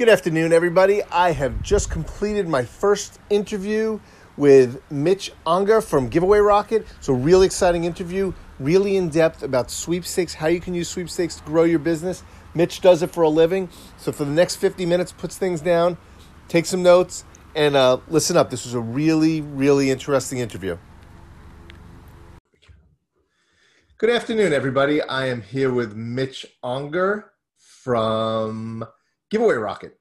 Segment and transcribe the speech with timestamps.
[0.00, 1.02] Good afternoon, everybody.
[1.12, 4.00] I have just completed my first interview
[4.38, 6.86] with Mitch Unger from Giveaway Rocket.
[7.00, 11.42] So, really exciting interview, really in depth about sweepstakes, how you can use sweepstakes to
[11.42, 12.22] grow your business.
[12.54, 13.68] Mitch does it for a living.
[13.98, 15.98] So, for the next 50 minutes, puts things down,
[16.48, 17.24] take some notes,
[17.54, 18.48] and uh, listen up.
[18.48, 20.78] This was a really, really interesting interview.
[23.98, 25.02] Good afternoon, everybody.
[25.02, 28.86] I am here with Mitch Unger from
[29.30, 29.96] Giveaway Rocket.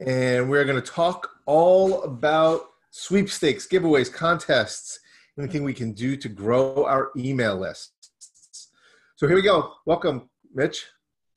[0.00, 5.00] And we're going to talk all about sweepstakes, giveaways, contests,
[5.38, 8.70] anything we can do to grow our email lists.
[9.16, 9.74] So here we go.
[9.86, 10.86] Welcome, Mitch.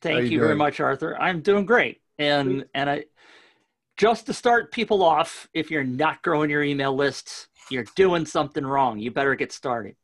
[0.02, 1.20] Thank you, you very much, Arthur.
[1.22, 2.02] I'm doing great.
[2.18, 3.06] And and I
[3.96, 8.66] just to start people off, if you're not growing your email lists, you're doing something
[8.66, 9.00] wrong.
[9.00, 9.96] You better get started.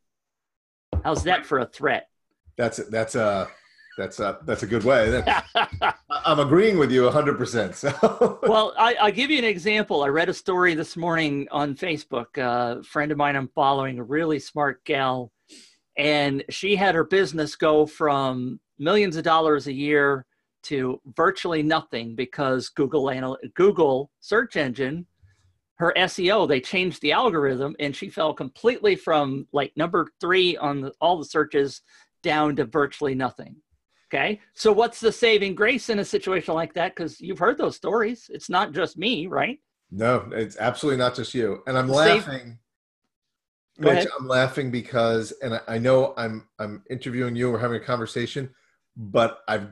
[1.04, 2.08] How's that for a threat?
[2.58, 3.50] That's that's a
[3.98, 5.24] that's a that's a good way.
[6.10, 7.38] I'm agreeing with you 100.
[7.38, 10.04] percent So well, I, will give you an example.
[10.04, 12.38] I read a story this morning on Facebook.
[12.38, 15.32] Uh, a friend of mine I'm following, a really smart gal,
[15.98, 20.26] and she had her business go from millions of dollars a year
[20.64, 25.06] to virtually nothing because Google Anal- Google search engine
[25.78, 30.82] her SEO, they changed the algorithm and she fell completely from like number three on
[30.82, 31.82] the, all the searches
[32.24, 33.58] down to virtually nothing.
[34.14, 34.40] Okay.
[34.54, 36.96] So, what's the saving grace in a situation like that?
[36.96, 38.30] Because you've heard those stories.
[38.34, 39.60] It's not just me, right?
[39.92, 41.62] No, it's absolutely not just you.
[41.68, 42.60] And I'm laughing.
[43.78, 47.52] Mitch, I'm laughing because, and I know I'm I'm interviewing you.
[47.52, 48.50] We're having a conversation,
[48.96, 49.70] but I've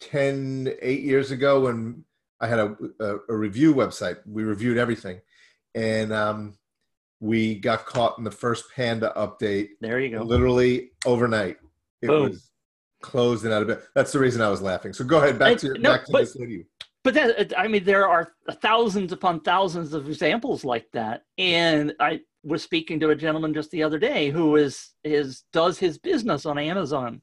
[0.00, 2.04] 10, eight years ago when
[2.40, 4.18] I had a, a, a review website.
[4.26, 5.20] We reviewed everything,
[5.74, 6.58] and um,
[7.20, 9.68] we got caught in the first Panda update.
[9.80, 10.22] There you go.
[10.22, 11.56] Literally overnight,
[12.02, 12.30] it Boom.
[12.30, 12.50] was
[13.06, 13.82] closed and out of bed.
[13.94, 14.92] That's the reason I was laughing.
[14.92, 16.64] So go ahead, back to your, no, back to but, this video.
[17.04, 22.20] But that, I mean, there are thousands upon thousands of examples like that, and I
[22.42, 26.46] was speaking to a gentleman just the other day who is is does his business
[26.46, 27.22] on Amazon,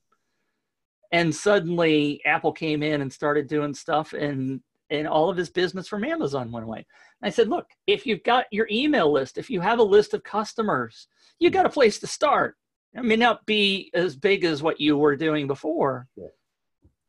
[1.11, 5.87] and suddenly Apple came in and started doing stuff, and and all of his business
[5.87, 6.85] from Amazon went away.
[7.21, 10.13] And I said, look, if you've got your email list, if you have a list
[10.13, 11.07] of customers,
[11.39, 12.55] you got a place to start.
[12.93, 16.07] It may not be as big as what you were doing before.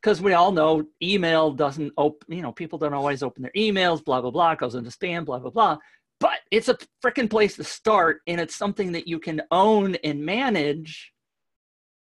[0.01, 4.05] Because we all know email doesn't open, you know, people don't always open their emails,
[4.05, 5.79] blah, blah, blah, goes into spam, blah, blah, blah.
[6.21, 10.25] But it's a freaking place to start, and it's something that you can own and
[10.25, 11.13] manage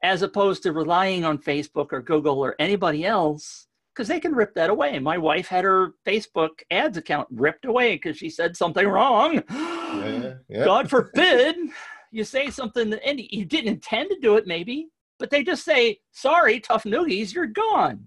[0.02, 4.54] as opposed to relying on Facebook or Google or anybody else because they can rip
[4.54, 4.98] that away.
[4.98, 9.42] My wife had her Facebook ads account ripped away because she said something wrong.
[9.50, 10.64] Yeah, yeah.
[10.64, 11.56] God forbid
[12.10, 14.88] you say something that and you didn't intend to do it, maybe,
[15.18, 18.06] but they just say, sorry, tough noogies, you're gone.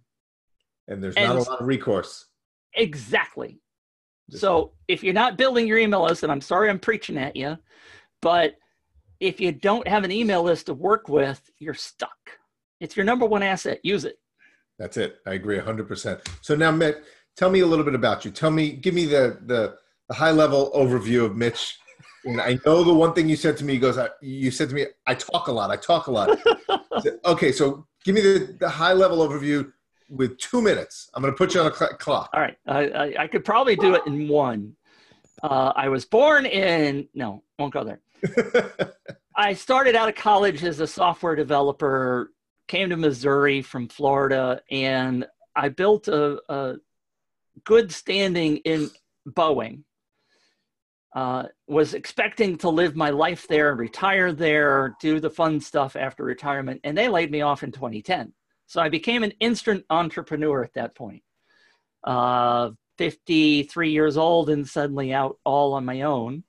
[0.88, 2.26] And there's and not a lot of recourse.
[2.76, 3.60] Exactly.
[4.30, 7.36] Just so if you're not building your email list, and I'm sorry I'm preaching at
[7.36, 7.58] you,
[8.22, 8.56] but
[9.20, 12.10] if you don't have an email list to work with, you're stuck.
[12.82, 13.80] It's your number one asset.
[13.84, 14.20] Use it.
[14.80, 15.20] That's it.
[15.26, 16.28] I agree 100%.
[16.42, 16.98] So now, Mitch,
[17.38, 18.32] tell me a little bit about you.
[18.32, 19.76] Tell me, give me the, the,
[20.10, 21.78] the high level overview of Mitch.
[22.26, 24.86] And I know the one thing you said to me goes, you said to me,
[25.06, 25.72] I talk a lot.
[25.72, 26.38] I talk a lot.
[27.26, 29.72] okay, so give me the, the high level overview
[30.10, 31.10] with two minutes.
[31.14, 32.30] I'm going to put you on a cl- clock.
[32.34, 32.58] All right.
[32.68, 34.76] I, I, I, could probably do it in one.
[35.42, 38.00] Uh, I was born in, no, won't go there.
[39.36, 42.32] I started out of college as a software developer
[42.68, 45.26] came to Missouri from Florida, and
[45.56, 46.76] I built a, a
[47.64, 48.90] good standing in
[49.28, 49.84] Boeing.
[51.16, 56.24] Uh, was expecting to live my life there, retire there, do the fun stuff after
[56.24, 58.34] retirement, and they laid me off in 2010.
[58.66, 61.22] So I became an instant entrepreneur at that point.
[62.04, 66.44] Uh, 53 years old and suddenly out all on my own.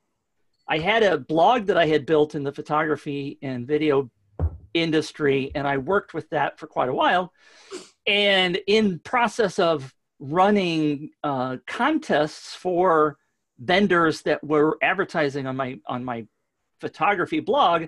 [0.67, 4.09] I had a blog that I had built in the photography and video
[4.75, 7.31] industry and i worked with that for quite a while
[8.05, 13.17] and in process of running uh, contests for
[13.59, 16.25] vendors that were advertising on my on my
[16.81, 17.85] photography blog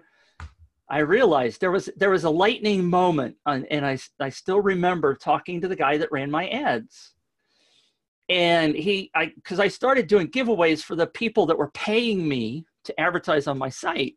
[0.90, 5.14] i realized there was there was a lightning moment on, and i i still remember
[5.14, 7.14] talking to the guy that ran my ads
[8.30, 12.66] and he i because i started doing giveaways for the people that were paying me
[12.86, 14.16] to advertise on my site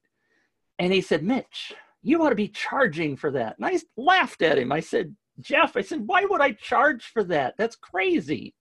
[0.79, 3.57] and he said mitch you ought to be charging for that.
[3.59, 4.73] And I laughed at him.
[4.73, 7.55] I said, Jeff, I said, why would I charge for that?
[7.57, 8.55] That's crazy.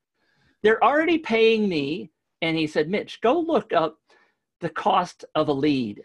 [0.61, 2.11] They're already paying me.
[2.41, 3.97] And he said, Mitch, go look up
[4.61, 6.01] the cost of a lead.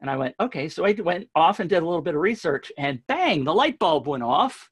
[0.00, 0.68] And I went, okay.
[0.68, 3.78] So I went off and did a little bit of research, and bang, the light
[3.78, 4.70] bulb went off.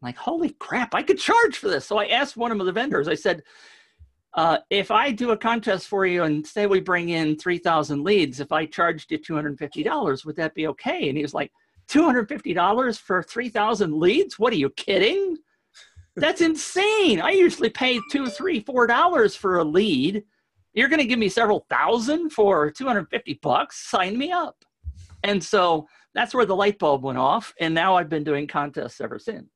[0.00, 1.86] like, holy crap, I could charge for this.
[1.86, 3.42] So I asked one of the vendors, I said,
[4.34, 8.40] uh, if I do a contest for you and say we bring in 3,000 leads,
[8.40, 11.08] if I charged you $250, would that be okay?
[11.08, 11.52] And he was like,
[11.88, 14.38] $250 for 3,000 leads?
[14.38, 15.36] What are you kidding?
[16.16, 17.20] That's insane.
[17.20, 20.24] I usually pay two, three, four dollars for a lead.
[20.74, 23.88] You're going to give me several thousand for 250 bucks?
[23.90, 24.56] Sign me up.
[25.22, 27.52] And so that's where the light bulb went off.
[27.60, 29.48] And now I've been doing contests ever since.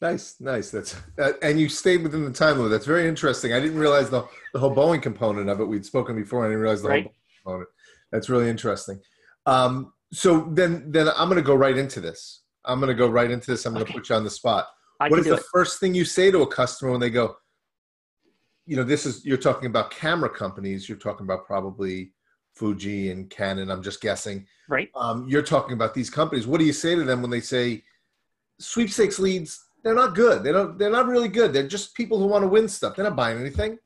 [0.00, 0.70] Nice, nice.
[0.70, 2.70] That's uh, and you stayed within the time limit.
[2.70, 3.52] That's very interesting.
[3.52, 5.64] I didn't realize the the whole Boeing component of it.
[5.64, 6.44] We'd spoken before.
[6.44, 7.04] I didn't realize the right.
[7.04, 7.14] whole
[7.44, 7.68] component.
[8.10, 8.98] That's really interesting.
[9.46, 12.42] Um, so then, then I'm going to go right into this.
[12.64, 13.64] I'm going to go right into this.
[13.64, 14.66] I'm going to put you on the spot.
[15.00, 15.44] I what is the it.
[15.52, 17.36] first thing you say to a customer when they go?
[18.66, 20.88] You know, this is you're talking about camera companies.
[20.88, 22.12] You're talking about probably
[22.54, 23.70] Fuji and Canon.
[23.70, 24.46] I'm just guessing.
[24.68, 24.90] Right.
[24.94, 26.46] Um, you're talking about these companies.
[26.46, 27.82] What do you say to them when they say
[28.58, 29.64] sweepstakes leads?
[29.82, 30.44] They're not good.
[30.44, 30.78] They don't.
[30.78, 31.54] They're not really good.
[31.54, 32.94] They're just people who want to win stuff.
[32.94, 33.78] They're not buying anything.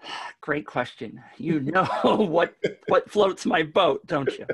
[0.40, 1.20] Great question.
[1.36, 2.54] You know what
[2.86, 4.46] what floats my boat, don't you?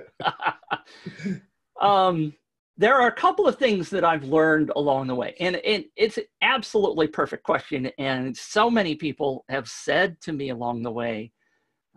[1.80, 2.32] um,
[2.76, 6.18] there are a couple of things that I've learned along the way, and it, it's
[6.18, 7.90] an absolutely perfect question.
[7.98, 11.32] And so many people have said to me along the way.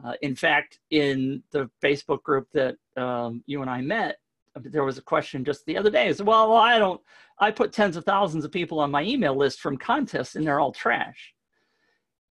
[0.04, 4.18] Uh, in fact, in the Facebook group that um, you and I met,
[4.56, 6.08] there was a question just the other day.
[6.08, 7.02] Is well, I don't.
[7.40, 10.60] I put tens of thousands of people on my email list from contests, and they're
[10.60, 11.34] all trash.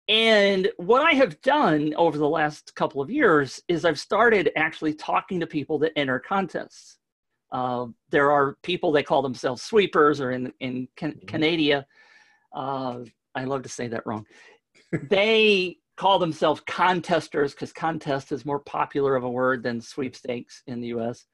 [0.08, 4.94] And what I have done over the last couple of years is I've started actually
[4.94, 6.97] talking to people that enter contests.
[7.52, 11.28] Uh, there are people they call themselves sweepers, or in in Can- mm-hmm.
[11.28, 11.86] Canada,
[12.54, 13.00] uh,
[13.36, 14.26] I love to say that wrong.
[15.10, 20.80] they call themselves contesters because contest is more popular of a word than sweepstakes in
[20.80, 21.26] the U.S.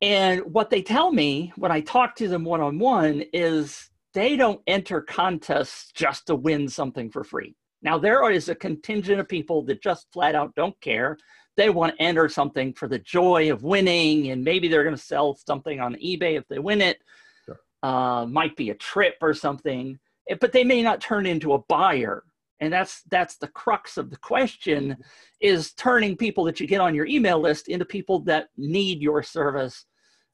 [0.00, 4.36] And what they tell me when I talk to them one on one is they
[4.36, 7.54] don't enter contests just to win something for free.
[7.82, 11.16] Now, there is a contingent of people that just flat out don't care.
[11.60, 15.02] They want to enter something for the joy of winning, and maybe they're going to
[15.02, 17.02] sell something on eBay if they win it.
[17.44, 17.60] Sure.
[17.82, 19.98] Uh, might be a trip or something,
[20.30, 22.24] eh, but they may not turn into a buyer.
[22.60, 24.96] And that's that's the crux of the question:
[25.42, 29.22] is turning people that you get on your email list into people that need your
[29.22, 29.84] service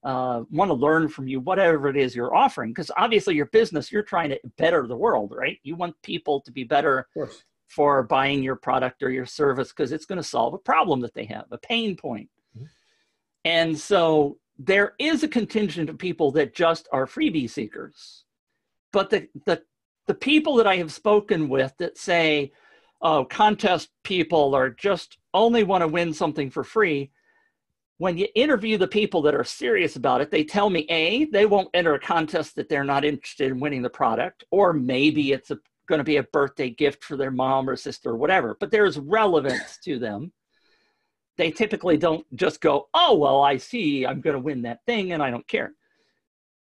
[0.04, 2.70] uh, want to learn from you, whatever it is you're offering.
[2.70, 5.58] Because obviously, your business, you're trying to better the world, right?
[5.64, 7.08] You want people to be better
[7.68, 11.14] for buying your product or your service because it's going to solve a problem that
[11.14, 12.28] they have, a pain point.
[12.56, 12.66] Mm-hmm.
[13.44, 18.24] And so there is a contingent of people that just are freebie seekers.
[18.92, 19.62] But the, the,
[20.06, 22.52] the people that I have spoken with that say,
[23.02, 27.10] oh, contest people are just only want to win something for free,
[27.98, 31.46] when you interview the people that are serious about it, they tell me A, they
[31.46, 35.50] won't enter a contest that they're not interested in winning the product, or maybe it's
[35.86, 38.98] going to be a birthday gift for their mom or sister or whatever, but there's
[38.98, 40.32] relevance to them.
[41.36, 45.12] They typically don't just go, oh, well, I see I'm going to win that thing
[45.12, 45.72] and I don't care.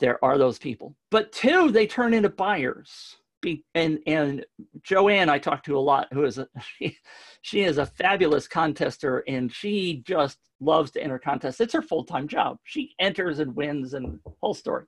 [0.01, 0.97] There are those people.
[1.11, 4.45] But two, they turn into buyers be, and and
[4.83, 6.49] Joanne I talked to a lot, who is a
[6.79, 6.97] she,
[7.43, 11.61] she is a fabulous contester, and she just loves to enter contests.
[11.61, 12.59] It's her full time job.
[12.65, 14.85] She enters and wins, and whole story.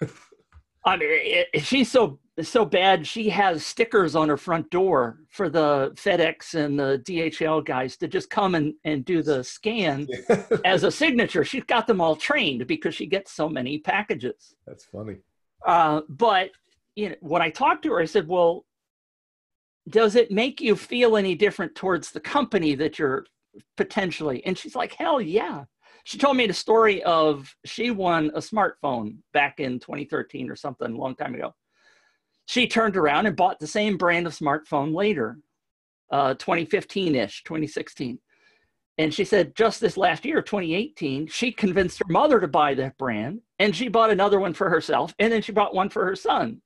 [0.84, 3.06] I mean, it, it, she's so so bad.
[3.06, 8.08] She has stickers on her front door for the FedEx and the DHL guys to
[8.08, 10.08] just come and, and do the scan
[10.64, 11.44] as a signature.
[11.44, 14.54] She's got them all trained because she gets so many packages.
[14.66, 15.16] That's funny.
[15.66, 16.50] Uh, but
[16.96, 18.64] you know, when I talked to her, I said, well,
[19.88, 23.26] does it make you feel any different towards the company that you're
[23.76, 24.44] potentially?
[24.46, 25.64] And she's like, hell yeah.
[26.04, 30.92] She told me the story of she won a smartphone back in 2013 or something
[30.92, 31.54] a long time ago.
[32.52, 35.38] She turned around and bought the same brand of smartphone later,
[36.10, 38.18] uh, 2015 ish, 2016.
[38.98, 42.98] And she said just this last year, 2018, she convinced her mother to buy that
[42.98, 46.14] brand and she bought another one for herself and then she bought one for her
[46.14, 46.60] son.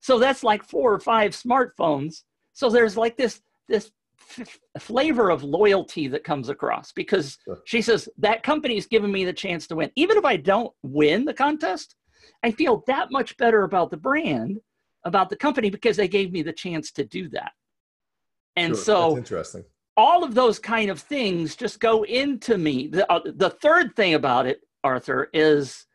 [0.00, 2.24] So that's like four or five smartphones.
[2.52, 3.90] So there's like this this
[4.38, 7.62] f- flavor of loyalty that comes across because sure.
[7.64, 9.90] she says that company's given me the chance to win.
[9.96, 11.96] Even if I don't win the contest,
[12.42, 14.60] I feel that much better about the brand,
[15.04, 17.52] about the company because they gave me the chance to do that.
[18.56, 18.84] And sure.
[18.84, 19.64] so That's interesting.
[19.96, 22.88] All of those kind of things just go into me.
[22.88, 25.86] The, uh, the third thing about it, Arthur, is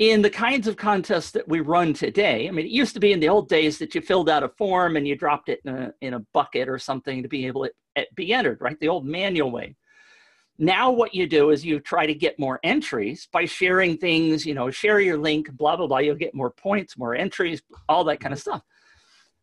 [0.00, 3.12] in the kinds of contests that we run today, I mean, it used to be
[3.12, 5.76] in the old days that you filled out a form and you dropped it in
[5.76, 8.80] a, in a bucket or something to be able to be entered, right?
[8.80, 9.76] The old manual way.
[10.62, 14.52] Now, what you do is you try to get more entries by sharing things, you
[14.52, 15.98] know, share your link, blah, blah, blah.
[15.98, 18.60] You'll get more points, more entries, all that kind of stuff.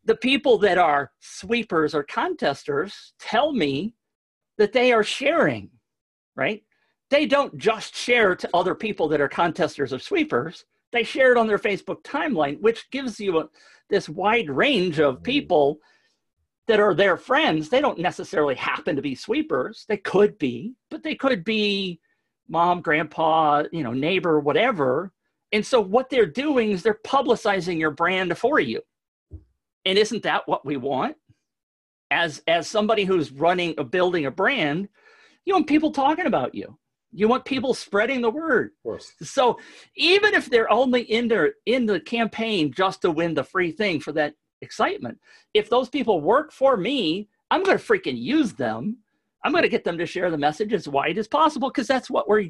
[0.05, 3.95] The people that are sweepers or contesters tell me
[4.59, 5.71] that they are sharing,
[6.35, 6.61] right?
[7.09, 11.37] They don't just share to other people that are contesters or sweepers, they share it
[11.37, 13.49] on their Facebook timeline, which gives you a,
[13.89, 15.79] this wide range of people
[16.67, 19.85] that are their friends, they don't necessarily happen to be sweepers.
[19.87, 21.99] They could be, but they could be
[22.49, 25.11] mom, grandpa, you know, neighbor, whatever.
[25.51, 28.81] And so what they're doing is they're publicizing your brand for you.
[29.85, 31.15] And isn't that what we want?
[32.11, 34.89] As as somebody who's running a building a brand,
[35.45, 36.77] you want people talking about you.
[37.13, 38.71] You want people spreading the word.
[38.77, 39.13] Of course.
[39.21, 39.59] So
[39.95, 44.01] even if they're only in there in the campaign just to win the free thing
[44.01, 45.19] for that excitement.
[45.53, 48.97] If those people work for me, I'm going to freaking use them.
[49.43, 52.09] I'm going to get them to share the message as wide as possible because that's
[52.09, 52.49] what we're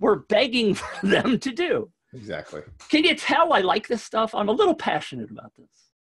[0.00, 1.90] we're begging for them to do.
[2.12, 2.62] Exactly.
[2.88, 4.34] Can you tell I like this stuff?
[4.34, 5.68] I'm a little passionate about this.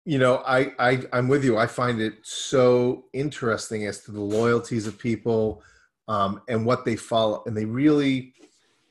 [0.04, 1.58] You know, I, I I'm with you.
[1.58, 5.62] I find it so interesting as to the loyalties of people
[6.08, 8.32] um, and what they follow, and they really,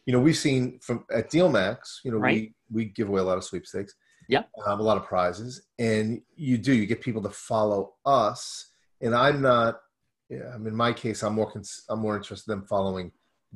[0.05, 1.99] you know, we've seen from at DealMax.
[2.03, 2.53] You know, right.
[2.71, 3.95] we we give away a lot of sweepstakes
[4.29, 4.43] yeah.
[4.65, 5.63] Um, a lot of prizes.
[5.79, 8.73] And you do, you get people to follow us.
[9.01, 9.81] And I'm not,
[10.29, 13.11] yeah, I mean, in my case, I'm more, cons- I'm more interested in following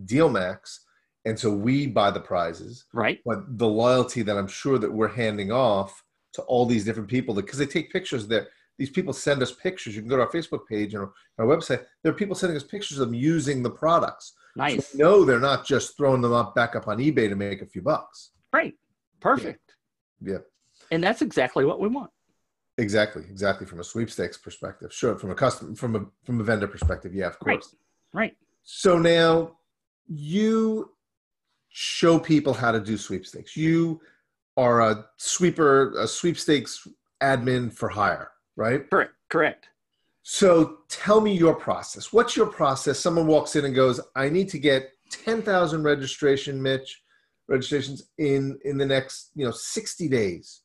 [0.05, 0.79] DealMax.
[1.25, 2.85] And so we buy the prizes.
[2.91, 3.19] Right.
[3.23, 6.03] But the loyalty that I'm sure that we're handing off
[6.33, 8.47] to all these different people because they take pictures there.
[8.79, 9.95] These people send us pictures.
[9.95, 11.85] You can go to our Facebook page and our website.
[12.01, 14.33] There are people sending us pictures of them using the products.
[14.55, 14.87] Nice.
[14.87, 17.67] So no, they're not just throwing them up back up on eBay to make a
[17.67, 18.31] few bucks.
[18.51, 18.73] Right.
[19.21, 19.75] Perfect.
[20.19, 20.33] Yeah.
[20.33, 20.39] yeah
[20.93, 22.11] and that's exactly what we want.
[22.77, 24.93] Exactly exactly from a sweepstakes perspective.
[24.93, 27.75] Sure from a custom from a from a vendor perspective yeah of course.
[28.13, 28.37] right, right.
[28.63, 29.57] so now
[30.07, 30.91] you
[31.69, 33.55] show people how to do sweepstakes.
[33.57, 34.01] You
[34.57, 36.87] are a sweeper a sweepstakes
[37.21, 38.89] admin for hire right?
[38.89, 39.69] Correct correct.
[40.25, 42.13] So tell me your process.
[42.13, 42.97] What's your process?
[42.97, 47.03] Someone walks in and goes i need to get 10000 registration mitch
[47.47, 50.62] registrations in in the next you know 60 days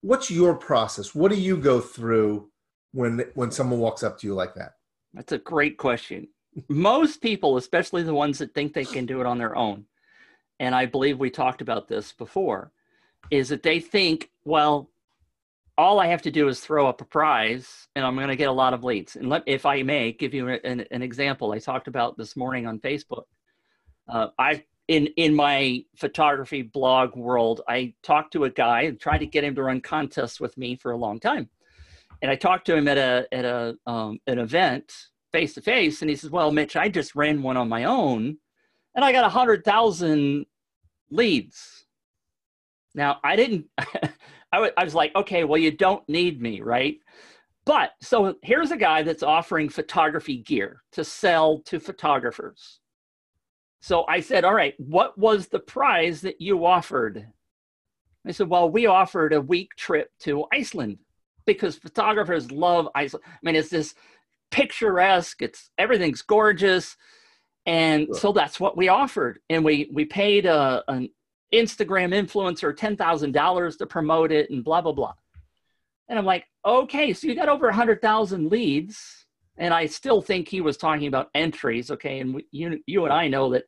[0.00, 1.14] what's your process?
[1.14, 2.50] What do you go through
[2.92, 4.72] when when someone walks up to you like that?
[5.14, 6.28] That's a great question.
[6.68, 9.84] Most people, especially the ones that think they can do it on their own,
[10.58, 12.72] and I believe we talked about this before,
[13.30, 14.90] is that they think, well,
[15.76, 18.48] all I have to do is throw up a prize and I'm going to get
[18.48, 19.14] a lot of leads.
[19.14, 22.66] And let, if I may give you an, an example, I talked about this morning
[22.66, 23.24] on Facebook.
[24.08, 29.18] Uh, I in in my photography blog world, I talked to a guy and tried
[29.18, 31.48] to get him to run contests with me for a long time.
[32.22, 34.92] And I talked to him at a at a um, an event
[35.30, 38.38] face to face, and he says, "Well, Mitch, I just ran one on my own,
[38.94, 40.46] and I got a hundred thousand
[41.10, 41.86] leads."
[42.94, 43.66] Now, I didn't.
[44.50, 46.96] I, w- I was like, "Okay, well, you don't need me, right?"
[47.66, 52.80] But so here's a guy that's offering photography gear to sell to photographers
[53.80, 57.26] so I said, All right, what was the prize that you offered?
[58.26, 60.98] I said, Well, we offered a week trip to Iceland
[61.46, 63.24] because photographers love Iceland.
[63.26, 63.94] I mean, it's this
[64.50, 66.96] picturesque, it's everything's gorgeous.
[67.66, 68.14] And sure.
[68.14, 69.40] so that's what we offered.
[69.50, 71.10] And we we paid a, an
[71.52, 75.14] Instagram influencer $10,000 to promote it and blah, blah, blah.
[76.08, 79.17] And I'm like, okay, so you got over 100,000 leads
[79.58, 81.90] and I still think he was talking about entries.
[81.90, 83.64] Okay, and we, you you and I know that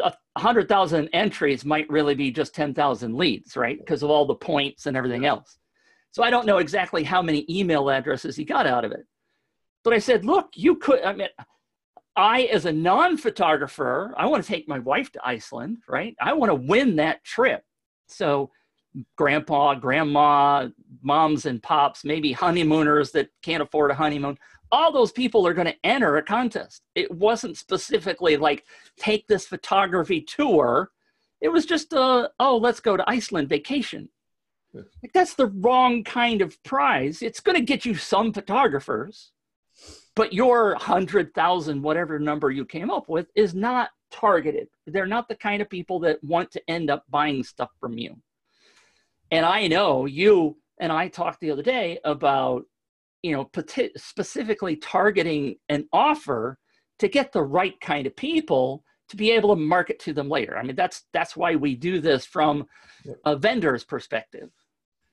[0.00, 3.78] a hundred thousand entries might really be just ten thousand leads, right?
[3.78, 5.58] Because of all the points and everything else.
[6.12, 9.06] So I don't know exactly how many email addresses he got out of it.
[9.84, 11.02] But I said, look, you could.
[11.02, 11.28] I mean,
[12.16, 16.14] I as a non-photographer, I want to take my wife to Iceland, right?
[16.20, 17.62] I want to win that trip.
[18.06, 18.50] So
[19.16, 20.68] grandpa, grandma,
[21.02, 24.36] moms and pops, maybe honeymooners that can't afford a honeymoon
[24.70, 26.82] all those people are going to enter a contest.
[26.94, 28.64] It wasn't specifically like
[28.98, 30.90] take this photography tour.
[31.40, 34.08] It was just a oh, let's go to Iceland vacation.
[34.74, 37.22] Like, that's the wrong kind of prize.
[37.22, 39.32] It's going to get you some photographers,
[40.14, 44.68] but your hundred thousand, whatever number you came up with, is not targeted.
[44.86, 48.16] They're not the kind of people that want to end up buying stuff from you.
[49.30, 52.64] And I know you and I talked the other day about
[53.22, 53.50] you know,
[53.96, 56.58] specifically targeting an offer
[56.98, 60.56] to get the right kind of people to be able to market to them later.
[60.56, 62.66] I mean, that's that's why we do this from
[63.24, 64.50] a vendor's perspective.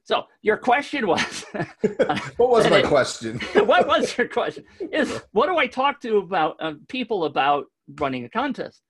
[0.03, 1.45] So your question was
[2.37, 3.39] What was my it, question?
[3.65, 4.65] what was your question?
[4.91, 7.65] Is what do I talk to about uh, people about
[7.99, 8.81] running a contest?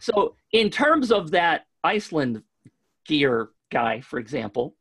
[0.00, 2.42] So in terms of that Iceland
[3.06, 4.74] gear guy, for example,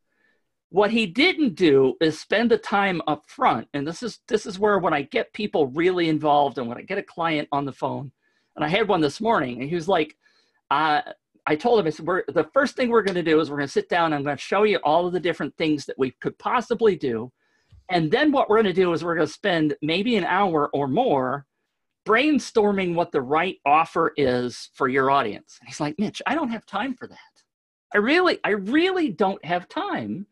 [0.70, 3.68] what he didn't do is spend the time up front.
[3.74, 6.82] And this is this is where when I get people really involved and when I
[6.82, 8.12] get a client on the phone,
[8.56, 10.16] and I had one this morning, and he was like,
[10.72, 11.02] uh,
[11.48, 13.68] I told him, I said, the first thing we're going to do is we're going
[13.68, 15.98] to sit down and I'm going to show you all of the different things that
[16.00, 17.32] we could possibly do.
[17.90, 20.70] And then what we're going to do is we're going to spend maybe an hour
[20.74, 21.46] or more
[22.08, 25.58] brainstorming what the right offer is for your audience.
[25.60, 27.18] And he's like, Mitch, I don't have time for that.
[27.94, 30.26] I really, I really don't have time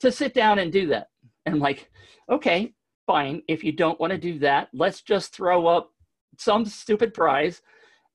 [0.00, 1.08] to sit down and do that.
[1.46, 1.90] And I'm like,
[2.30, 2.72] okay,
[3.06, 3.42] fine.
[3.48, 5.90] If you don't want to do that, let's just throw up
[6.38, 7.62] some stupid prize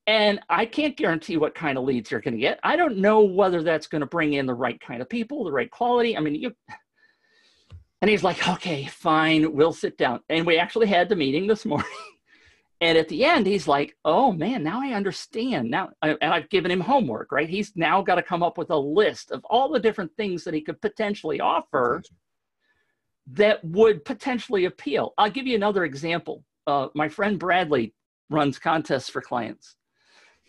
[0.08, 2.60] and I can't guarantee what kind of leads you're going to get.
[2.64, 5.52] I don't know whether that's going to bring in the right kind of people, the
[5.52, 6.16] right quality.
[6.18, 6.54] I mean, you.
[8.02, 10.20] And he's like, okay, fine, we'll sit down.
[10.30, 11.88] And we actually had the meeting this morning.
[12.82, 15.72] And at the end, he's like, oh man, now I understand.
[15.72, 17.50] Now, and I've given him homework, right?
[17.50, 20.54] He's now got to come up with a list of all the different things that
[20.54, 22.04] he could potentially offer
[23.32, 25.14] that would potentially appeal.
[25.18, 26.44] I'll give you another example.
[26.68, 27.94] Uh, my friend Bradley
[28.30, 29.78] runs contests for clients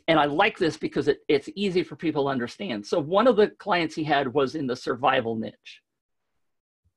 [0.08, 2.86] and I like this because it, it's easy for people to understand.
[2.86, 5.82] So one of the clients he had was in the survival niche.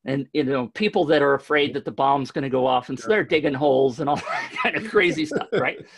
[0.05, 2.99] And you know, people that are afraid that the bomb's going to go off, and
[2.99, 5.85] so they're digging holes and all that kind of crazy stuff, right?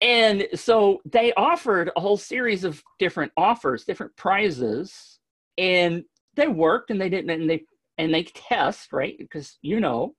[0.00, 5.18] And so they offered a whole series of different offers, different prizes,
[5.56, 6.04] and
[6.36, 7.64] they worked, and they didn't, and they
[7.98, 9.16] and they test, right?
[9.18, 10.14] Because you know,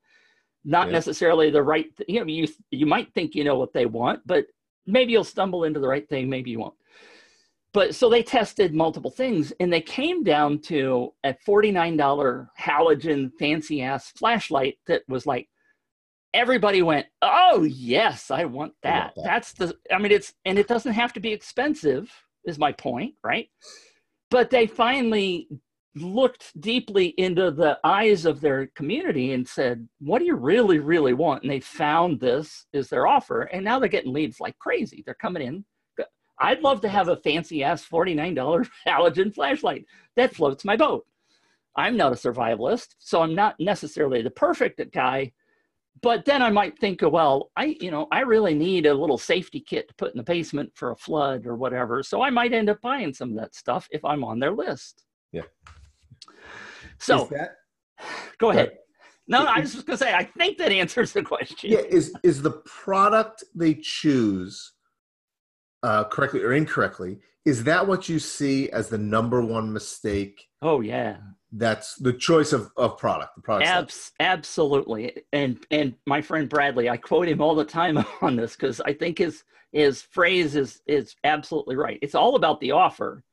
[0.66, 0.94] not yeah.
[0.94, 1.86] necessarily the right.
[2.10, 4.48] You know, you you might think you know what they want, but
[4.86, 6.76] maybe you'll stumble into the right thing, maybe you won't.
[7.74, 13.82] But so they tested multiple things and they came down to a $49 halogen fancy
[13.84, 15.48] ass flashlight that was like,
[16.34, 18.94] everybody went, oh, yes, I want that.
[18.94, 19.24] I want that.
[19.24, 22.12] That's the, I mean, it's, and it doesn't have to be expensive,
[22.46, 23.50] is my point, right?
[24.32, 25.48] But they finally
[25.96, 31.14] looked deeply into the eyes of their community and said, What do you really, really
[31.14, 31.44] want?
[31.44, 33.44] And they found this is their offer.
[33.44, 35.04] And now they're getting leads like crazy.
[35.06, 35.66] They're coming in.
[36.40, 41.06] I'd love to have a fancy ass $49 halogen flashlight that floats my boat.
[41.76, 45.32] I'm not a survivalist, so I'm not necessarily the perfect guy.
[46.02, 49.60] But then I might think, well, I, you know, I really need a little safety
[49.60, 52.04] kit to put in the basement for a flood or whatever.
[52.04, 55.04] So I might end up buying some of that stuff if I'm on their list.
[55.34, 55.42] Yeah.
[57.00, 57.56] So that,
[58.38, 58.72] go ahead.
[59.28, 61.70] No, no, I was just gonna say I think that answers the question.
[61.72, 64.74] Yeah, is is the product they choose
[65.84, 67.20] uh, correctly or incorrectly?
[67.46, 70.48] Is that what you see as the number one mistake?
[70.62, 71.18] Oh yeah,
[71.52, 73.36] that's the choice of, of product.
[73.36, 73.70] The product.
[73.70, 78.56] Abs- absolutely, and and my friend Bradley, I quote him all the time on this
[78.56, 82.00] because I think his his phrase is is absolutely right.
[82.02, 83.24] It's all about the offer,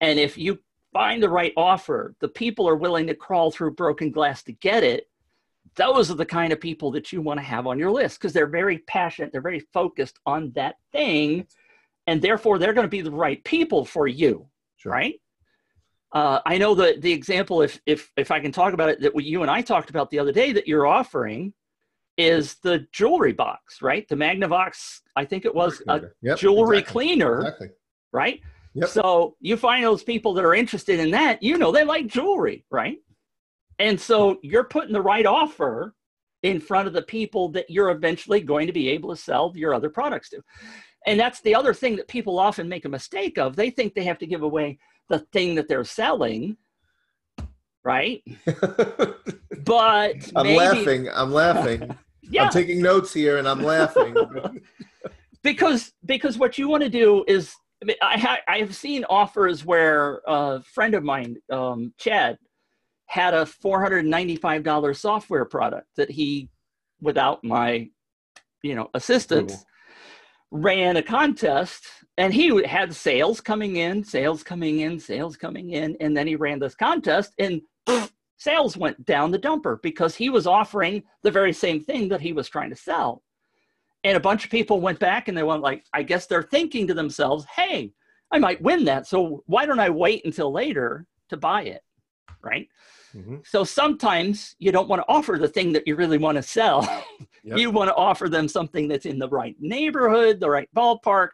[0.00, 0.58] and if you
[0.92, 4.82] find the right offer, the people are willing to crawl through broken glass to get
[4.82, 5.08] it.
[5.76, 8.32] Those are the kind of people that you want to have on your list because
[8.32, 11.46] they're very passionate, they're very focused on that thing,
[12.08, 14.90] and therefore they're going to be the right people for you, sure.
[14.90, 15.20] right?
[16.12, 19.12] Uh, I know the the example, if if if I can talk about it, that
[19.22, 21.52] you and I talked about the other day that you're offering
[22.16, 24.08] is the jewelry box, right?
[24.08, 26.92] The Magnavox, I think it was a yep, jewelry exactly.
[26.92, 27.68] cleaner, exactly.
[28.12, 28.40] right?
[28.72, 28.88] Yep.
[28.88, 32.64] So you find those people that are interested in that, you know, they like jewelry,
[32.70, 32.98] right?
[33.78, 35.94] And so you're putting the right offer
[36.42, 39.74] in front of the people that you're eventually going to be able to sell your
[39.74, 40.42] other products to.
[41.06, 43.56] And that's the other thing that people often make a mistake of.
[43.56, 46.56] They think they have to give away the thing that they're selling,
[47.84, 48.22] right?
[49.64, 51.08] but I'm maybe, laughing.
[51.12, 51.96] I'm laughing.
[52.22, 52.44] yeah.
[52.44, 54.14] I'm taking notes here and I'm laughing.
[55.42, 59.04] because because what you want to do is I mean, I, ha- I have seen
[59.08, 62.38] offers where a friend of mine, um, Chad,
[63.06, 66.50] had a $495 software product that he,
[67.00, 67.88] without my,
[68.62, 69.66] you know, assistance, cool.
[70.50, 75.96] Ran a contest and he had sales coming in, sales coming in, sales coming in.
[76.00, 77.60] And then he ran this contest and
[78.38, 82.32] sales went down the dumper because he was offering the very same thing that he
[82.32, 83.22] was trying to sell.
[84.04, 86.86] And a bunch of people went back and they went like, I guess they're thinking
[86.86, 87.92] to themselves, hey,
[88.32, 89.06] I might win that.
[89.06, 91.82] So why don't I wait until later to buy it?
[92.42, 92.68] Right.
[93.16, 93.36] Mm-hmm.
[93.44, 96.88] So sometimes you don't want to offer the thing that you really want to sell.
[97.44, 97.58] Yep.
[97.58, 101.28] you want to offer them something that's in the right neighborhood, the right ballpark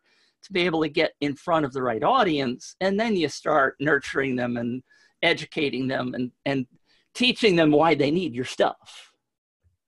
[0.45, 2.77] to be able to get in front of the right audience.
[2.81, 4.83] And then you start nurturing them and
[5.23, 6.67] educating them and, and
[7.15, 9.13] teaching them why they need your stuff.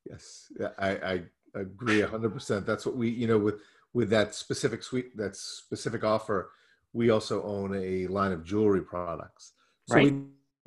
[0.09, 1.23] Yes, I, I
[1.55, 2.67] agree hundred percent.
[2.67, 3.61] That's what we, you know, with
[3.93, 6.51] with that specific suite, that specific offer,
[6.93, 9.53] we also own a line of jewelry products.
[9.87, 10.13] So right.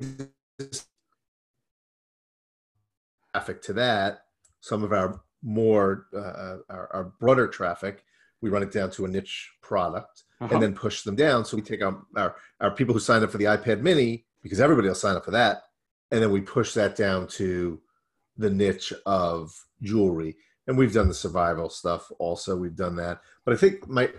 [0.00, 0.26] we
[3.32, 4.22] traffic to that.
[4.60, 8.04] Some of our more uh, our, our, broader traffic,
[8.40, 10.52] we run it down to a niche product uh-huh.
[10.52, 11.44] and then push them down.
[11.44, 14.60] So we take our, our our people who signed up for the iPad Mini because
[14.60, 15.62] everybody will sign up for that,
[16.10, 17.80] and then we push that down to
[18.36, 20.36] the niche of jewelry.
[20.66, 22.56] And we've done the survival stuff also.
[22.56, 24.10] We've done that, but I think my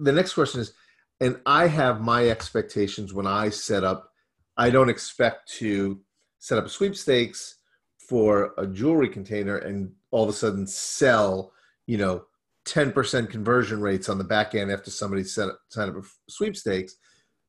[0.00, 0.72] the next question is,
[1.20, 4.10] and I have my expectations when I set up.
[4.56, 6.00] I don't expect to
[6.38, 7.56] set up a sweepstakes
[7.98, 11.52] for a jewelry container and all of a sudden sell,
[11.86, 12.24] you know,
[12.66, 16.96] 10% conversion rates on the back end after somebody set up, signed up a sweepstakes.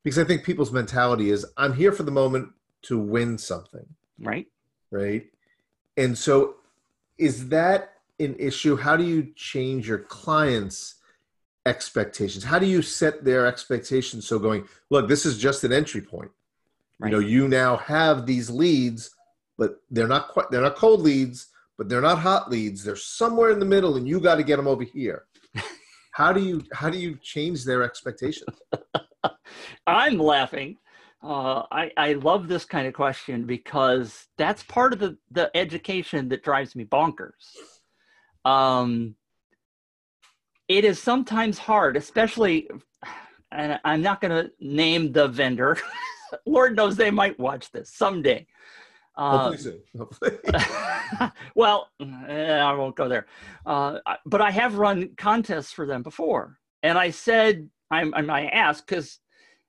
[0.02, 2.50] Because I think people's mentality is I'm here for the moment
[2.82, 3.86] to win something.
[4.20, 4.46] Right.
[4.90, 5.26] Right.
[5.96, 6.56] And so
[7.18, 8.76] is that an issue?
[8.76, 10.96] How do you change your clients'
[11.64, 12.44] expectations?
[12.44, 16.30] How do you set their expectations so going, look, this is just an entry point.
[16.98, 17.12] Right.
[17.12, 19.10] You know, you now have these leads
[19.58, 22.84] but they're not quite they're not cold leads, but they're not hot leads.
[22.84, 25.24] They're somewhere in the middle, and you got to get them over here.
[26.12, 28.56] how do you how do you change their expectations?
[29.86, 30.76] I'm laughing.
[31.22, 36.28] Uh, I, I love this kind of question because that's part of the, the education
[36.28, 37.56] that drives me bonkers.
[38.44, 39.16] Um,
[40.68, 42.68] it is sometimes hard, especially,
[43.50, 45.78] and I'm not going to name the vendor.
[46.46, 48.46] Lord knows they might watch this someday.
[49.16, 49.80] Uh, Hopefully soon.
[49.96, 51.32] Hopefully.
[51.54, 51.88] well,
[52.28, 53.26] eh, I won't go there.
[53.64, 58.86] Uh, but I have run contests for them before, and I said I'm, I asked
[58.86, 59.20] because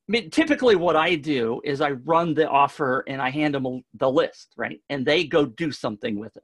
[0.07, 3.83] I mean, typically what I do is I run the offer and I hand them
[3.93, 6.43] the list, right, and they go do something with it.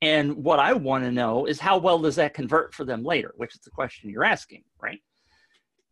[0.00, 3.32] And what I want to know is how well does that convert for them later,
[3.36, 5.00] which is the question you're asking, right?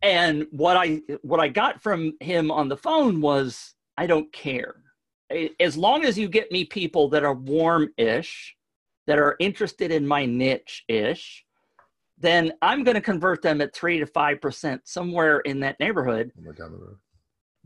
[0.02, 4.82] And what I what I got from him on the phone was I don't care
[5.60, 8.56] as long as you get me people that are warm-ish,
[9.06, 11.44] that are interested in my niche-ish,
[12.18, 16.32] then I'm going to convert them at three to five percent somewhere in that neighborhood.
[16.56, 16.96] Down the road.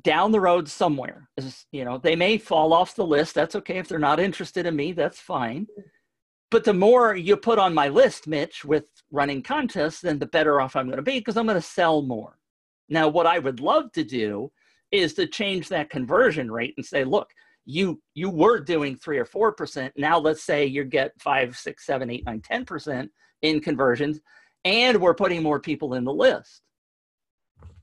[0.03, 1.29] Down the road somewhere.
[1.72, 3.35] You know, they may fall off the list.
[3.35, 4.92] That's okay if they're not interested in me.
[4.92, 5.66] That's fine.
[6.51, 10.61] But the more you put on my list, Mitch, with running contests, then the better
[10.61, 12.39] off I'm going to be because I'm going to sell more.
[12.89, 14.53] Now, what I would love to do
[14.93, 17.33] is to change that conversion rate and say, look,
[17.67, 19.93] you you were doing three or four percent.
[19.97, 23.11] Now let's say you get five six seven eight nine ten percent
[23.43, 24.21] in conversions
[24.65, 26.63] and we're putting more people in the list.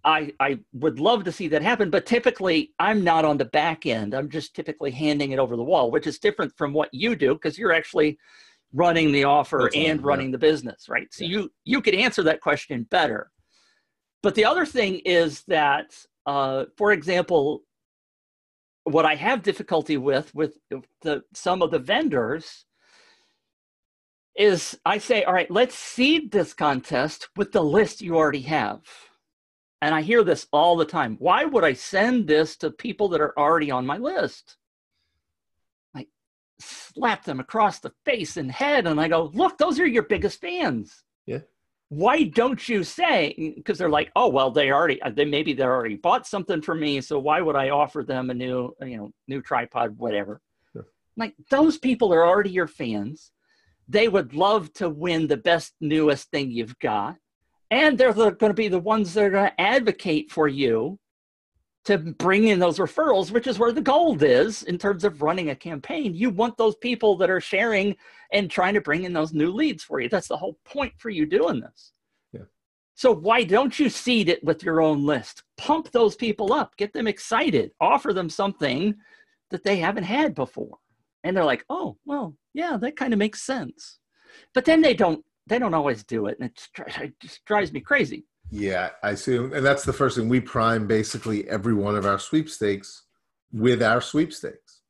[0.05, 3.85] I i would love to see that happen but typically i'm not on the back
[3.85, 4.13] end.
[4.13, 7.33] I'm just typically handing it over the wall which is different from what you do
[7.33, 8.17] because you're actually
[8.73, 11.29] running the offer That's and running the business right so yeah.
[11.29, 13.31] you you could answer that question better
[14.21, 17.63] but the other thing is that uh, for example
[18.85, 20.57] what I have difficulty with with
[21.01, 22.65] the some of the vendors
[24.35, 28.81] is I say, all right, let's seed this contest with the list you already have.
[29.81, 31.17] And I hear this all the time.
[31.19, 34.57] Why would I send this to people that are already on my list?
[36.59, 40.39] Slap them across the face and head and I go, look, those are your biggest
[40.39, 41.03] fans.
[41.25, 41.39] Yeah
[41.93, 45.63] why don't you say because they're like oh well they already uh, they maybe they
[45.63, 49.11] already bought something from me so why would i offer them a new you know
[49.27, 50.87] new tripod whatever sure.
[51.17, 53.31] like those people are already your fans
[53.87, 57.15] they would love to win the best newest thing you've got
[57.69, 60.97] and they're going to be the ones that are going to advocate for you
[61.85, 65.49] to bring in those referrals, which is where the gold is in terms of running
[65.49, 66.15] a campaign.
[66.15, 67.95] You want those people that are sharing
[68.31, 70.07] and trying to bring in those new leads for you.
[70.07, 71.91] That's the whole point for you doing this.
[72.31, 72.45] Yeah.
[72.95, 75.43] So why don't you seed it with your own list?
[75.57, 78.95] Pump those people up, get them excited, offer them something
[79.51, 80.77] that they haven't had before.
[81.25, 83.99] And they're like, "Oh, well, yeah, that kind of makes sense."
[84.53, 88.25] But then they don't they don't always do it and it just drives me crazy.
[88.51, 89.35] Yeah, I see.
[89.35, 90.29] And that's the first thing.
[90.29, 93.03] We prime basically every one of our sweepstakes
[93.51, 94.81] with our sweepstakes.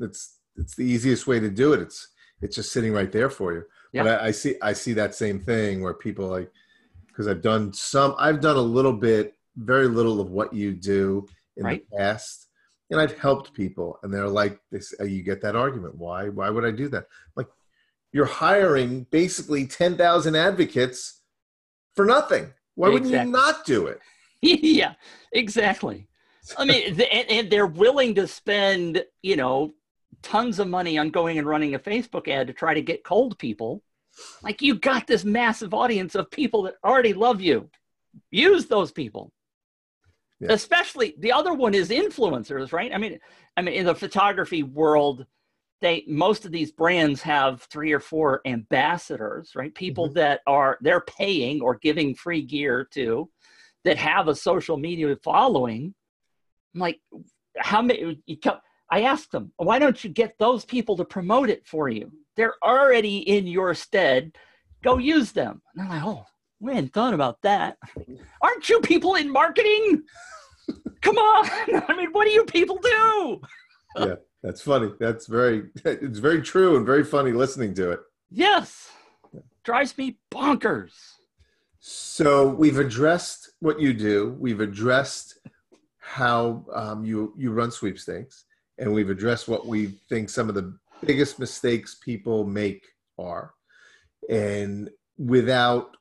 [0.00, 1.80] It's it's the easiest way to do it.
[1.80, 2.08] It's
[2.42, 3.64] it's just sitting right there for you.
[3.92, 4.02] Yeah.
[4.02, 6.50] But I, I see I see that same thing where people like
[7.08, 11.26] because I've done some I've done a little bit, very little of what you do
[11.56, 11.82] in right.
[11.90, 12.48] the past.
[12.90, 15.96] And I've helped people and they're like this you get that argument.
[15.96, 17.06] Why why would I do that?
[17.34, 17.48] Like
[18.12, 21.20] you're hiring basically 10,000 advocates
[21.94, 22.52] for nothing.
[22.76, 23.10] Why exactly.
[23.10, 24.00] wouldn't you not do it?
[24.40, 24.94] yeah,
[25.32, 26.06] exactly.
[26.56, 29.74] I mean, and, and they're willing to spend, you know,
[30.22, 33.38] tons of money on going and running a Facebook ad to try to get cold
[33.38, 33.82] people.
[34.42, 37.68] Like you got this massive audience of people that already love you.
[38.30, 39.32] Use those people.
[40.40, 40.52] Yeah.
[40.52, 42.92] Especially the other one is influencers, right?
[42.94, 43.18] I mean,
[43.56, 45.26] I mean in the photography world,
[45.80, 49.74] they most of these brands have three or four ambassadors, right?
[49.74, 50.14] People mm-hmm.
[50.14, 53.28] that are they're paying or giving free gear to
[53.84, 55.94] that have a social media following.
[56.74, 57.00] I'm like,
[57.58, 58.22] how many?
[58.90, 62.12] I asked them, why don't you get those people to promote it for you?
[62.36, 64.36] They're already in your stead.
[64.84, 65.60] Go use them.
[65.74, 66.24] And they're like, oh,
[66.60, 67.76] we hadn't thought about that.
[68.40, 70.02] Aren't you people in marketing?
[71.00, 71.50] Come on.
[71.88, 73.40] I mean, what do you people do?
[73.98, 74.14] yeah,
[74.46, 74.92] that's funny.
[75.00, 78.00] That's very, it's very true and very funny listening to it.
[78.30, 78.90] Yes.
[79.64, 80.92] Drives me bonkers.
[81.80, 84.36] So we've addressed what you do.
[84.38, 85.38] We've addressed
[85.98, 88.44] how um, you you run sweepstakes,
[88.78, 92.86] and we've addressed what we think some of the biggest mistakes people make
[93.18, 93.52] are,
[94.30, 95.96] and without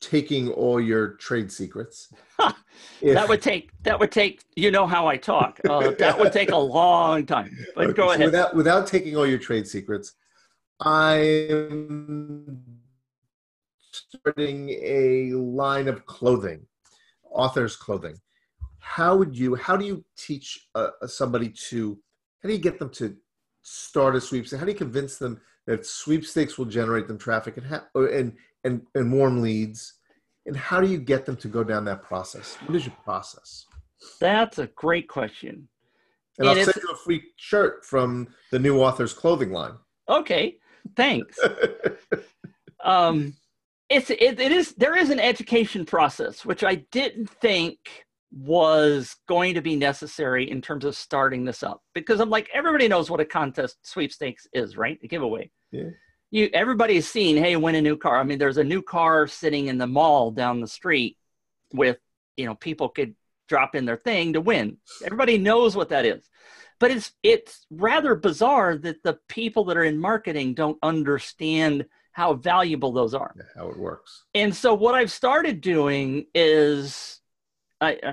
[0.00, 2.12] taking all your trade secrets.
[2.38, 2.54] if,
[3.14, 5.60] that would take that would take you know how I talk.
[5.68, 7.56] Uh, that would take a long time.
[7.74, 8.26] But okay, go ahead.
[8.26, 10.14] Without without taking all your trade secrets,
[10.80, 12.62] I'm
[13.90, 16.66] starting a line of clothing,
[17.34, 18.16] Arthur's clothing.
[18.78, 19.54] How would you?
[19.54, 21.98] How do you teach uh, somebody to?
[22.42, 23.16] How do you get them to
[23.62, 24.60] start a sweepstakes?
[24.60, 28.34] How do you convince them that sweepstakes will generate them traffic and ha- and
[28.68, 29.94] and and warm leads?
[30.46, 32.54] And how do you get them to go down that process?
[32.66, 33.66] What is your process?
[34.20, 35.68] That's a great question.
[36.38, 39.72] And, and I'll send you a free shirt from the new Arthur's clothing line.
[40.08, 40.56] Okay,
[40.96, 41.36] thanks.
[42.84, 43.34] um,
[43.88, 47.78] it's it, it is there is an education process which I didn't think
[48.30, 52.86] was going to be necessary in terms of starting this up because I'm like everybody
[52.86, 54.98] knows what a contest sweepstakes is, right?
[55.02, 55.50] A giveaway.
[55.72, 55.90] Yeah.
[56.30, 58.18] You everybody's seen, hey, win a new car.
[58.18, 61.16] I mean, there's a new car sitting in the mall down the street
[61.72, 61.98] with,
[62.36, 63.14] you know, people could
[63.48, 64.76] drop in their thing to win.
[65.02, 66.28] Everybody knows what that is.
[66.78, 72.34] But it's it's rather bizarre that the people that are in marketing don't understand how
[72.34, 73.34] valuable those are.
[73.36, 74.24] Yeah, how it works.
[74.34, 77.20] And so what I've started doing is
[77.80, 78.12] I, uh,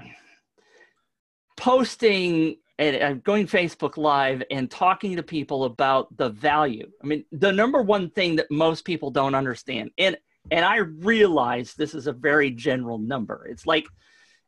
[1.57, 6.89] posting and I'm going Facebook Live and talking to people about the value.
[7.01, 10.17] I mean, the number one thing that most people don't understand, and
[10.51, 13.47] and I realize this is a very general number.
[13.49, 13.87] It's like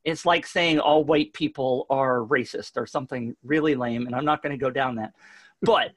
[0.04, 4.42] it's like saying all white people are racist or something really lame, and I'm not
[4.42, 5.14] going to go down that.
[5.62, 5.92] But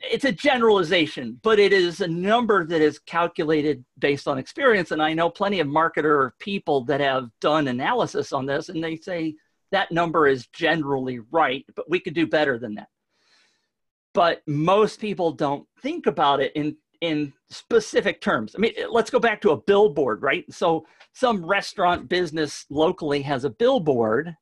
[0.00, 4.90] it's a generalization, but it is a number that is calculated based on experience.
[4.90, 8.96] And I know plenty of marketer people that have done analysis on this, and they
[8.96, 9.34] say
[9.74, 12.88] that number is generally right, but we could do better than that.
[14.14, 18.54] But most people don't think about it in in specific terms.
[18.54, 20.44] I mean, let's go back to a billboard, right?
[20.50, 24.34] So some restaurant business locally has a billboard.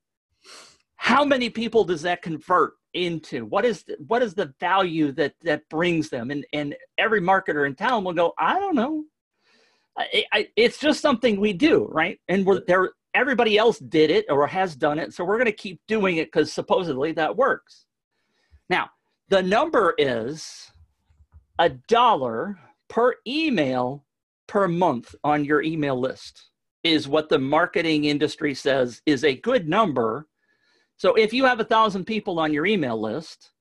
[0.96, 5.34] How many people does that convert into what is the, what is the value that
[5.42, 9.02] that brings them and and every marketer in town will go i don't know
[9.96, 14.24] I, I, it's just something we do right and we're there everybody else did it
[14.28, 17.86] or has done it so we're going to keep doing it because supposedly that works
[18.68, 18.88] now
[19.28, 20.70] the number is
[21.58, 24.04] a dollar per email
[24.46, 26.50] per month on your email list
[26.84, 30.26] is what the marketing industry says is a good number
[30.96, 33.52] so if you have a thousand people on your email list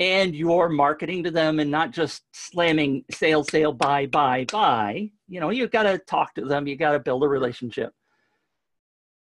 [0.00, 5.40] and you're marketing to them and not just slamming sale, sale, buy, buy, buy, you
[5.40, 6.66] know, you've got to talk to them.
[6.66, 7.92] you've got to build a relationship.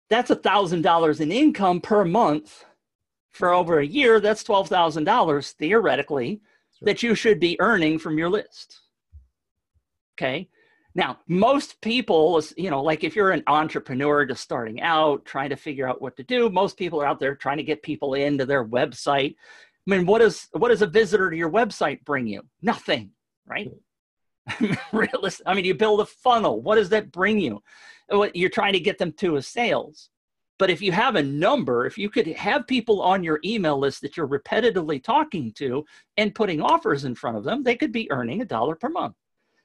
[0.08, 2.64] That's a thousand dollars in income per month
[3.32, 4.20] for over a year.
[4.20, 6.40] That's twelve thousand dollars theoretically
[6.78, 6.86] sure.
[6.86, 8.80] that you should be earning from your list.
[10.18, 10.48] Okay.
[10.94, 15.56] Now, most people, you know, like if you're an entrepreneur just starting out, trying to
[15.56, 18.46] figure out what to do, most people are out there trying to get people into
[18.46, 19.36] their website.
[19.86, 22.42] I mean, what is what does a visitor to your website bring you?
[22.62, 23.10] Nothing,
[23.46, 23.70] right?
[24.92, 25.42] Realist.
[25.44, 26.62] I mean, you build a funnel.
[26.62, 27.62] What does that bring you?
[28.08, 30.10] What you're trying to get them to a sales.
[30.58, 34.00] But if you have a number, if you could have people on your email list
[34.02, 35.84] that you're repetitively talking to
[36.16, 39.16] and putting offers in front of them, they could be earning a dollar per month.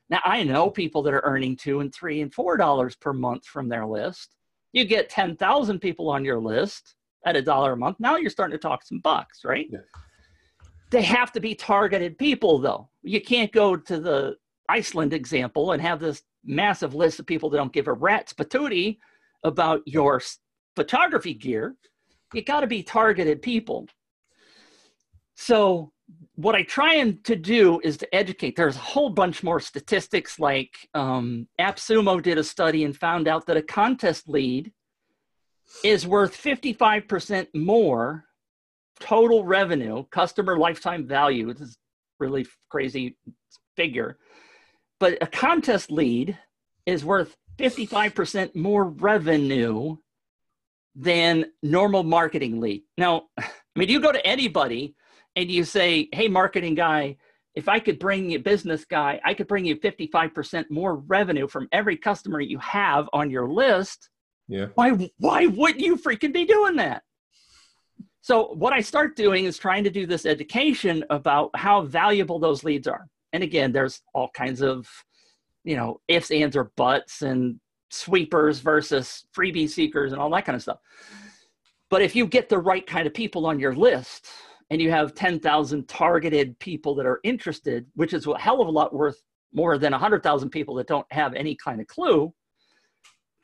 [0.09, 3.45] Now I know people that are earning two and three and four dollars per month
[3.45, 4.35] from their list.
[4.73, 7.97] You get ten thousand people on your list at a dollar a month.
[7.99, 9.67] Now you're starting to talk some bucks, right?
[9.71, 9.79] Yeah.
[10.89, 12.89] They have to be targeted people, though.
[13.01, 14.35] You can't go to the
[14.67, 18.97] Iceland example and have this massive list of people that don't give a rat's patootie
[19.43, 20.21] about your
[20.75, 21.75] photography gear.
[22.33, 23.87] You got to be targeted people.
[25.35, 25.91] So
[26.35, 28.55] what I try and to do is to educate.
[28.55, 30.39] There's a whole bunch more statistics.
[30.39, 34.71] Like um, AppSumo did a study and found out that a contest lead
[35.83, 38.25] is worth 55% more
[38.99, 41.51] total revenue, customer lifetime value.
[41.53, 41.77] This is
[42.19, 43.17] really crazy
[43.75, 44.17] figure,
[45.01, 46.37] but a contest lead
[46.85, 49.97] is worth 55% more revenue
[50.93, 52.83] than normal marketing lead.
[52.99, 54.95] Now, I mean, you go to anybody
[55.35, 57.17] and you say, hey, marketing guy,
[57.55, 61.47] if I could bring you a business guy, I could bring you 55% more revenue
[61.47, 64.07] from every customer you have on your list.
[64.47, 64.67] Yeah.
[64.75, 67.01] Why why wouldn't you freaking be doing that?
[68.21, 72.63] So what I start doing is trying to do this education about how valuable those
[72.63, 73.07] leads are.
[73.33, 74.87] And again, there's all kinds of,
[75.63, 80.55] you know, ifs, ands, or buts and sweepers versus freebie seekers and all that kind
[80.55, 80.79] of stuff.
[81.89, 84.27] But if you get the right kind of people on your list
[84.69, 88.71] and you have 10,000 targeted people that are interested, which is a hell of a
[88.71, 89.21] lot worth
[89.53, 92.33] more than 100,000 people that don't have any kind of clue,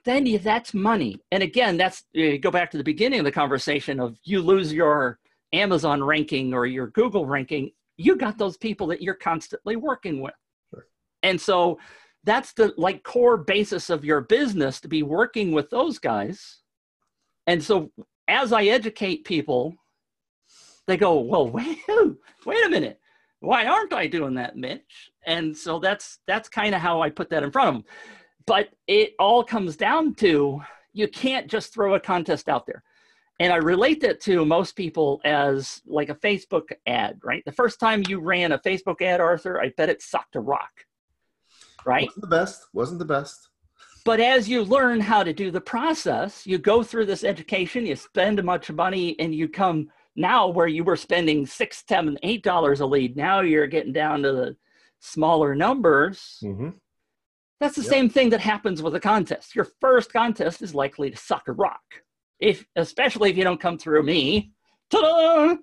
[0.05, 1.19] then you, that's money.
[1.33, 4.71] And again, that's you go back to the beginning of the conversation of you lose
[4.71, 5.19] your
[5.51, 10.33] Amazon ranking or your Google ranking, you got those people that you're constantly working with.
[10.69, 10.87] Sure.
[11.23, 11.79] And so
[12.23, 16.59] that's the like core basis of your business to be working with those guys.
[17.47, 17.91] And so
[18.27, 19.73] as I educate people,
[20.87, 21.79] they go, well, wait,
[22.45, 22.99] wait a minute.
[23.39, 25.11] Why aren't I doing that, Mitch?
[25.25, 27.83] And so that's that's kind of how I put that in front of them
[28.47, 30.61] but it all comes down to
[30.93, 32.81] you can't just throw a contest out there.
[33.39, 37.43] And I relate that to most people as like a Facebook ad, right?
[37.45, 40.71] The first time you ran a Facebook ad, Arthur, I bet it sucked a rock,
[41.85, 42.07] right?
[42.07, 42.67] Wasn't the best.
[42.73, 43.49] Wasn't the best.
[44.05, 47.95] But as you learn how to do the process, you go through this education, you
[47.95, 52.17] spend a bunch of money, and you come now where you were spending six, seven,
[52.23, 53.15] eight dollars a lead.
[53.17, 54.55] Now you're getting down to the
[54.99, 56.39] smaller numbers.
[56.43, 56.69] Mm-hmm.
[57.59, 57.91] That's the yep.
[57.91, 59.55] same thing that happens with a contest.
[59.55, 61.81] Your first contest is likely to suck a rock,
[62.39, 64.51] if especially if you don't come through me.
[64.89, 65.55] Ta-da!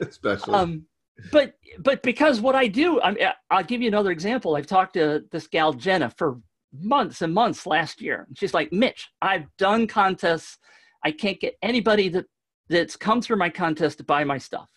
[0.00, 0.54] Especially.
[0.54, 0.86] Um,
[1.30, 4.56] but but because what I do, I mean, I'll give you another example.
[4.56, 6.40] I've talked to this gal Jenna for
[6.72, 8.26] months and months last year.
[8.34, 10.58] She's like, Mitch, I've done contests.
[11.04, 12.26] I can't get anybody that
[12.68, 14.68] that's come through my contest to buy my stuff.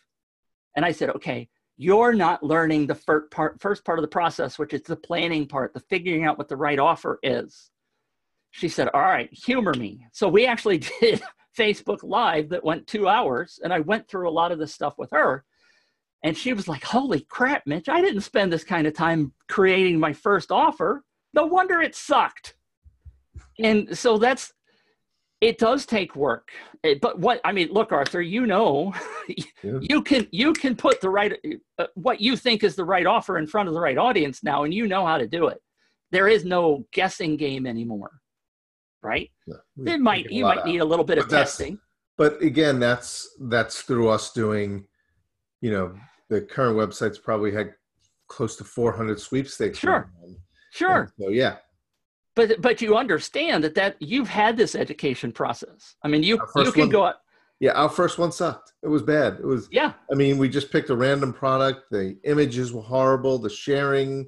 [0.76, 4.58] And I said, okay, you're not learning the first part, first part of the process,
[4.58, 7.70] which is the planning part, the figuring out what the right offer is.
[8.52, 10.08] She said, All right, humor me.
[10.14, 11.22] So we actually did
[11.58, 14.96] Facebook Live that went two hours, and I went through a lot of this stuff
[14.98, 15.44] with her.
[16.24, 20.00] And she was like, Holy crap, Mitch, I didn't spend this kind of time creating
[20.00, 21.04] my first offer.
[21.34, 22.56] No wonder it sucked.
[23.60, 24.54] And so that's
[25.42, 26.50] it does take work
[26.84, 28.94] it, but what i mean look arthur you know
[29.28, 29.80] yeah.
[29.82, 31.34] you can you can put the right
[31.78, 34.64] uh, what you think is the right offer in front of the right audience now
[34.64, 35.60] and you know how to do it
[36.12, 38.12] there is no guessing game anymore
[39.06, 39.32] right
[39.86, 40.66] it might you might out.
[40.66, 41.80] need a little bit but of testing
[42.18, 44.86] but again that's that's through us doing
[45.62, 45.96] you know
[46.30, 47.74] the current websites probably had
[48.28, 50.12] close to 400 sweepstakes sure
[50.72, 51.58] sure so yeah
[52.36, 55.96] but but you understand that that you've had this education process.
[56.04, 57.16] I mean, you you can one, go out.
[57.62, 58.74] Yeah, our first one sucked.
[58.84, 59.40] It was bad.
[59.40, 59.94] It was yeah.
[60.12, 61.86] I mean, we just picked a random product.
[61.92, 63.40] The images were horrible.
[63.40, 64.28] The sharing,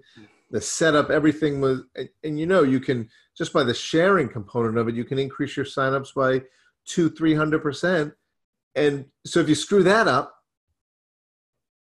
[0.52, 1.82] the setup, everything was.
[1.96, 5.20] And, and you know, you can just by the sharing component of it, you can
[5.20, 6.42] increase your signups by
[6.86, 8.14] two, three hundred percent.
[8.76, 10.34] And so if you screw that up,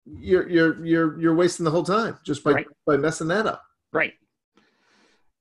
[0.06, 2.66] you're you're you're you're wasting the whole time just by right.
[2.86, 3.62] by messing that up.
[3.92, 4.14] Right.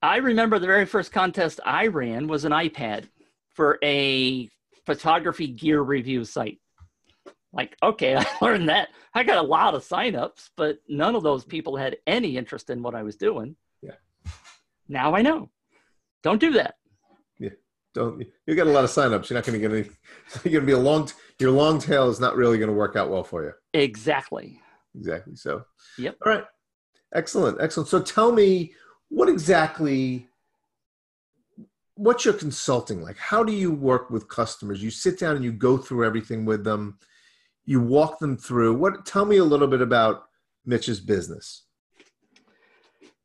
[0.01, 3.07] I remember the very first contest I ran was an iPad
[3.53, 4.49] for a
[4.85, 6.59] photography gear review site.
[7.53, 8.89] Like, okay, I learned that.
[9.13, 12.81] I got a lot of signups, but none of those people had any interest in
[12.81, 13.55] what I was doing.
[13.81, 13.95] Yeah.
[14.87, 15.49] Now I know.
[16.23, 16.75] Don't do that.
[17.39, 17.49] Yeah.
[17.93, 19.29] Don't you got a lot of signups.
[19.29, 19.89] You're not going to get any
[20.43, 22.95] you're going to be a long your long tail is not really going to work
[22.95, 23.51] out well for you.
[23.73, 24.59] Exactly.
[24.95, 25.35] Exactly.
[25.35, 25.63] So.
[25.97, 26.17] Yep.
[26.25, 26.43] All right.
[27.13, 27.59] Excellent.
[27.61, 27.89] Excellent.
[27.89, 28.73] So tell me
[29.09, 30.27] what exactly
[31.95, 35.51] what's your consulting like how do you work with customers you sit down and you
[35.51, 36.97] go through everything with them
[37.65, 40.23] you walk them through what tell me a little bit about
[40.65, 41.65] mitch's business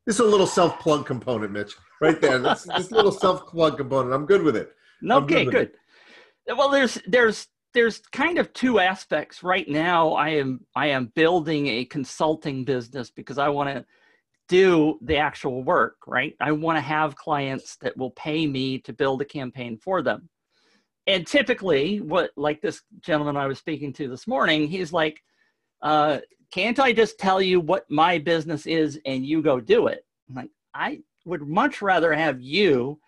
[0.07, 4.27] this is a little self-plug component mitch right there this, this little self-plug component i'm
[4.27, 4.73] good with it
[5.11, 5.71] okay good, good.
[6.47, 6.57] It.
[6.57, 11.67] well there's there's there's kind of two aspects right now i am i am building
[11.67, 13.85] a consulting business because i want to
[14.49, 16.35] do the actual work, right?
[16.41, 20.29] I want to have clients that will pay me to build a campaign for them.
[21.07, 25.21] And typically, what like this gentleman I was speaking to this morning, he's like,
[25.83, 26.19] uh,
[26.51, 30.05] can't I just tell you what my business is and you go do it?
[30.29, 32.99] I'm like, I would much rather have you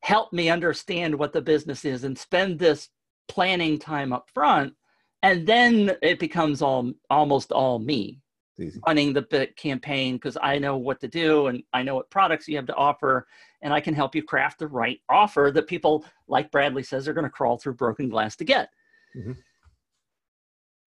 [0.00, 2.88] help me understand what the business is and spend this
[3.28, 4.74] planning time up front
[5.22, 8.20] and then it becomes all almost all me
[8.86, 12.56] running the campaign because i know what to do and i know what products you
[12.56, 13.26] have to offer
[13.62, 17.14] and i can help you craft the right offer that people like bradley says are
[17.14, 18.68] going to crawl through broken glass to get
[19.16, 19.32] mm-hmm.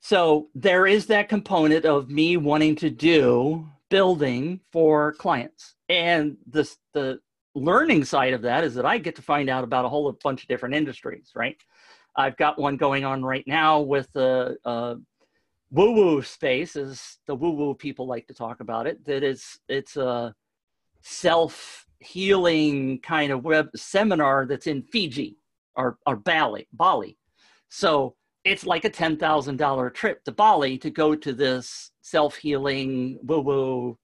[0.05, 6.77] So there is that component of me wanting to do building for clients and this
[6.93, 7.19] the
[7.55, 10.43] learning side of that is that I get to find out about a whole bunch
[10.43, 11.57] of different industries, right?
[12.15, 14.95] I've got one going on right now with the uh,
[15.71, 19.03] woo woo space, as the woo woo people like to talk about it.
[19.05, 20.35] That is, it's a
[21.01, 25.37] self healing kind of web seminar that's in Fiji
[25.75, 27.17] or, or Bali, Bali.
[27.69, 28.15] So
[28.45, 33.97] it's like a $10,000 trip to Bali to go to this self healing woo woo.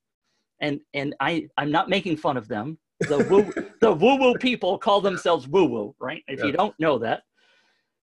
[0.60, 2.78] And, and I, I'm not making fun of them
[3.08, 6.24] the woo the woo woo people call themselves woo woo, right?
[6.28, 6.46] If yeah.
[6.46, 7.24] you don't know that.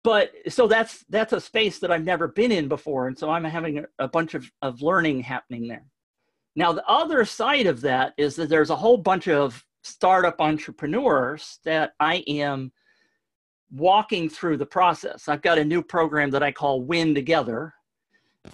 [0.03, 3.43] But so that's that's a space that I've never been in before, and so I'm
[3.43, 5.85] having a, a bunch of, of learning happening there.
[6.55, 11.59] Now the other side of that is that there's a whole bunch of startup entrepreneurs
[11.65, 12.71] that I am
[13.71, 15.27] walking through the process.
[15.27, 17.73] I've got a new program that I call Win Together.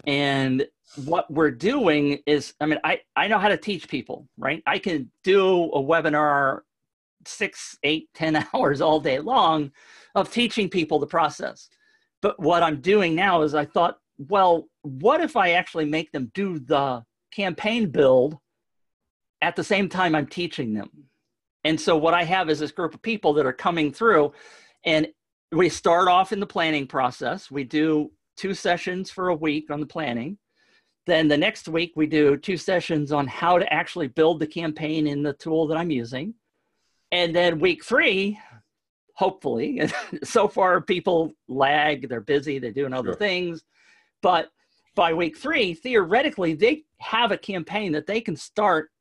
[0.08, 4.62] And what we're doing is i mean i i know how to teach people right
[4.66, 6.60] i can do a webinar
[7.26, 9.72] six eight ten hours all day long
[10.16, 11.70] of teaching people the process
[12.22, 16.30] but what i'm doing now is i thought well what if i actually make them
[16.34, 17.02] do the
[17.32, 18.38] campaign build
[19.42, 20.90] at the same time i'm teaching them
[21.64, 24.32] and so what i have is this group of people that are coming through
[24.84, 25.08] and
[25.52, 29.80] we start off in the planning process we do two sessions for a week on
[29.80, 30.38] the planning
[31.08, 35.08] then the next week, we do two sessions on how to actually build the campaign
[35.08, 36.36] in the tool that I'm using.
[37.12, 38.40] And then week three,
[39.16, 39.82] hopefully,
[40.24, 43.16] so far people lag, they're busy, they're doing other sure.
[43.16, 43.64] things.
[44.22, 44.52] But
[44.96, 48.92] by week three, theoretically, they have a campaign that they can start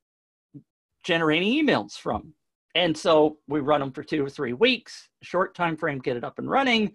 [1.05, 2.35] generating emails from.
[2.75, 6.25] And so we run them for two or three weeks, short time frame, get it
[6.25, 6.93] up and running.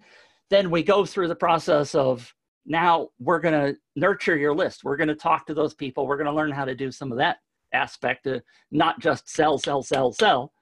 [0.48, 2.32] Then we go through the process of
[2.64, 4.84] now we're going to nurture your list.
[4.84, 6.06] We're going to talk to those people.
[6.06, 7.38] We're going to learn how to do some of that
[7.72, 10.52] aspect to not just sell, sell, sell, sell.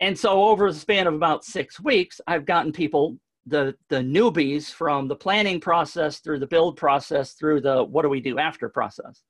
[0.00, 4.70] And so over the span of about six weeks, I've gotten people, the, the newbies
[4.70, 8.68] from the planning process through the build process through the what do we do after
[8.68, 9.22] process.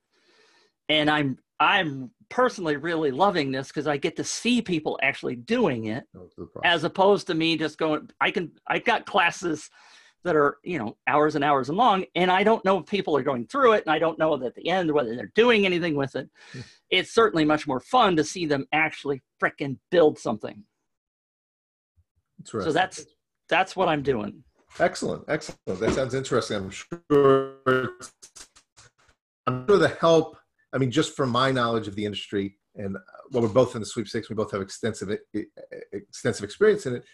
[0.89, 5.87] And I'm I'm personally really loving this because I get to see people actually doing
[5.87, 6.05] it
[6.65, 9.71] as opposed to me just going I can I've got classes
[10.25, 13.17] that are you know hours and hours and long and i don't know if people
[13.17, 15.95] are going through it and i don't know at the end whether they're doing anything
[15.95, 16.29] with it.
[16.53, 16.61] Hmm.
[16.91, 20.65] it's certainly much more fun to see them actually fricking build something.
[22.45, 23.05] So that's
[23.49, 24.43] that's what i'm doing.
[24.79, 25.81] Excellent excellent.
[25.81, 26.57] That sounds interesting.
[26.57, 27.61] I'm sure
[29.47, 30.39] i'm sure the help
[30.75, 32.97] i mean just from my knowledge of the industry and
[33.31, 35.17] well we're both in the sweepstakes we both have extensive
[35.93, 37.05] extensive experience in it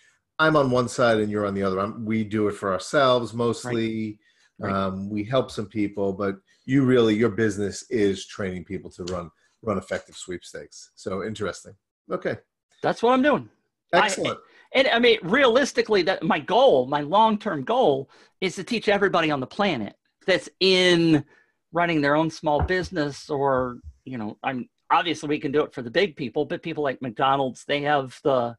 [0.41, 1.79] I'm on one side and you're on the other.
[1.79, 4.19] I'm, we do it for ourselves mostly.
[4.59, 4.73] Right.
[4.73, 4.73] Right.
[4.75, 6.37] Um, we help some people, but
[6.67, 9.31] you really your business is training people to run
[9.63, 10.91] run effective sweepstakes.
[10.97, 11.73] So interesting.
[12.13, 12.37] Okay,
[12.83, 13.49] that's what I'm doing.
[13.95, 14.39] Excellent.
[14.39, 18.11] I, and I mean, realistically, that my goal, my long term goal,
[18.43, 19.95] is to teach everybody on the planet
[20.27, 21.25] that's in
[21.73, 25.83] running their own small business, or you know, I'm obviously we can do it for
[25.83, 28.57] the big people, but people like McDonald's, they have the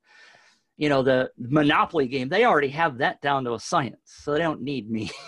[0.78, 2.30] you know the monopoly game.
[2.30, 5.12] They already have that down to a science so they don't need me.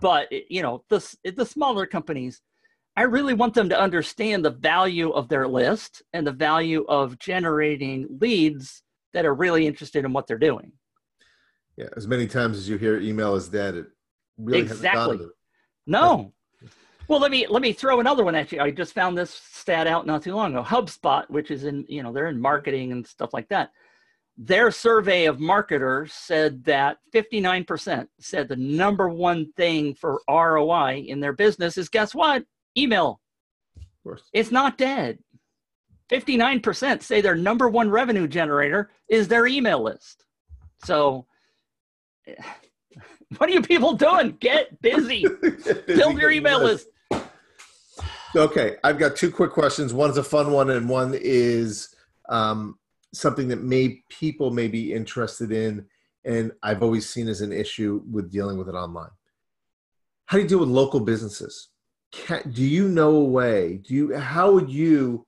[0.00, 1.04] But you know the,
[1.36, 2.40] the smaller companies
[2.96, 7.18] i really want them to understand the value of their list and the value of
[7.18, 8.82] generating leads
[9.12, 10.72] that are really interested in what they're doing.
[11.76, 13.86] Yeah as many times as you hear email is dead it
[14.38, 15.18] really exactly.
[15.86, 16.32] no
[17.10, 19.86] well let me let me throw another one at you i just found this stat
[19.86, 23.06] out not too long ago hubspot which is in you know they're in marketing and
[23.06, 23.70] stuff like that
[24.42, 31.20] their survey of marketers said that 59% said the number one thing for ROI in
[31.20, 32.44] their business is guess what?
[32.74, 33.20] Email.
[33.76, 34.22] Of course.
[34.32, 35.18] It's not dead.
[36.10, 40.24] 59% say their number one revenue generator is their email list.
[40.84, 41.26] So,
[42.26, 42.34] eh,
[43.36, 44.38] what are you people doing?
[44.40, 45.26] Get busy.
[45.42, 46.88] busy Build your email list.
[48.36, 49.92] Okay, I've got two quick questions.
[49.92, 51.94] One's a fun one, and one is
[52.28, 52.78] um,
[53.12, 55.84] something that may people may be interested in
[56.24, 59.10] and i've always seen as an issue with dealing with it online
[60.26, 61.70] how do you deal with local businesses
[62.12, 63.78] can, do you know a way?
[63.78, 64.16] Do you?
[64.16, 65.26] How would you?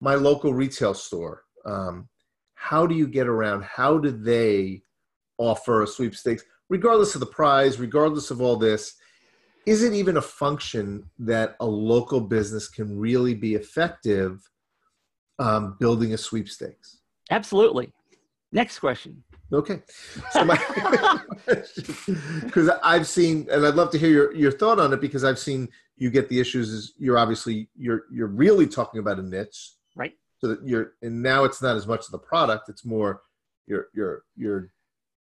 [0.00, 1.44] My local retail store.
[1.64, 2.08] Um,
[2.54, 3.64] how do you get around?
[3.64, 4.82] How do they
[5.38, 8.94] offer sweepstakes, regardless of the prize, regardless of all this?
[9.66, 14.48] Is it even a function that a local business can really be effective
[15.40, 17.00] um, building a sweepstakes?
[17.30, 17.92] Absolutely.
[18.52, 19.24] Next question.
[19.52, 19.82] Okay.
[20.30, 20.56] So my
[22.44, 25.38] because I've seen and I'd love to hear your, your thought on it because I've
[25.38, 29.72] seen you get the issues is you're obviously you're you're really talking about a niche.
[29.94, 30.14] Right.
[30.38, 33.22] So that you're and now it's not as much of the product, it's more
[33.66, 34.70] your your your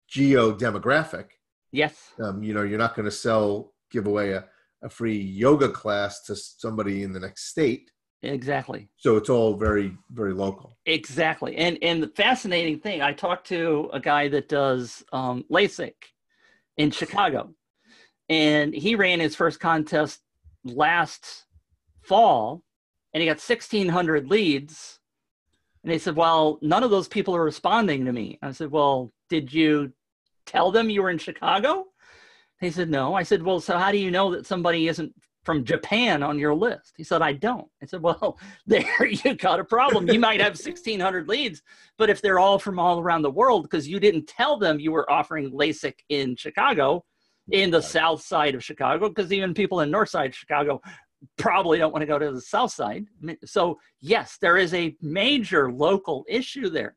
[0.07, 1.27] geo demographic.
[1.71, 2.11] Yes.
[2.21, 4.45] Um, you know, you're not going to sell give away a,
[4.83, 7.91] a free yoga class to somebody in the next state.
[8.21, 8.89] Exactly.
[8.97, 10.77] So it's all very, very local.
[10.85, 11.55] Exactly.
[11.55, 15.93] And and the fascinating thing, I talked to a guy that does um, LASIK
[16.77, 17.53] in Chicago,
[18.27, 20.19] and he ran his first contest
[20.65, 21.45] last
[22.01, 22.63] fall,
[23.13, 24.99] and he got 1,600 leads.
[25.83, 29.13] And he said, "Well, none of those people are responding to me." I said, "Well,
[29.29, 29.93] did you
[30.45, 31.85] tell them you were in Chicago?"
[32.59, 33.13] He said, No.
[33.13, 36.53] I said, Well, so how do you know that somebody isn't from Japan on your
[36.53, 36.93] list?
[36.97, 37.67] He said, I don't.
[37.81, 38.37] I said, Well,
[38.67, 40.09] there you got a problem.
[40.09, 41.61] You might have 1,600 leads,
[41.97, 44.91] but if they're all from all around the world because you didn't tell them you
[44.91, 47.03] were offering LASIK in Chicago,
[47.51, 50.79] in the south side of Chicago, because even people in north side Chicago
[51.37, 53.05] probably don't want to go to the south side.
[53.45, 56.95] So, yes, there is a major local issue there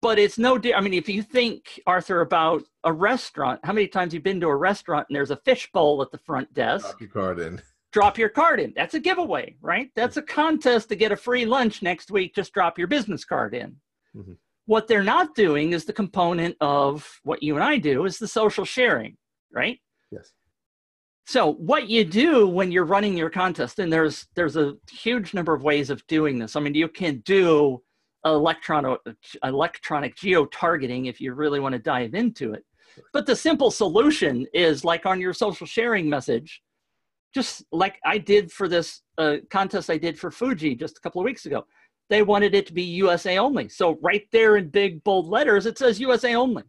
[0.00, 4.14] but it's no i mean if you think arthur about a restaurant how many times
[4.14, 6.86] you've been to a restaurant and there's a fish bowl at the front desk?
[6.86, 7.62] Drop your card in.
[7.90, 8.72] Drop your card in.
[8.76, 9.90] That's a giveaway right?
[9.96, 12.34] That's a contest to get a free lunch next week.
[12.34, 13.76] Just drop your business card in.
[14.16, 14.32] Mm-hmm.
[14.64, 18.26] what they're not doing is the component of what you and i do is the
[18.26, 19.18] social sharing
[19.52, 19.78] right?
[20.10, 20.32] Yes.
[21.26, 25.52] So what you do when you're running your contest and there's there's a huge number
[25.54, 26.56] of ways of doing this.
[26.56, 27.82] I mean you can do
[28.24, 28.98] electronic
[29.44, 32.64] electronic geo-targeting if you really want to dive into it.
[33.12, 36.62] But the simple solution is like on your social sharing message,
[37.34, 41.20] just like I did for this uh, contest I did for Fuji just a couple
[41.20, 41.64] of weeks ago.
[42.10, 43.68] They wanted it to be USA only.
[43.68, 46.64] So right there in big bold letters, it says USA only.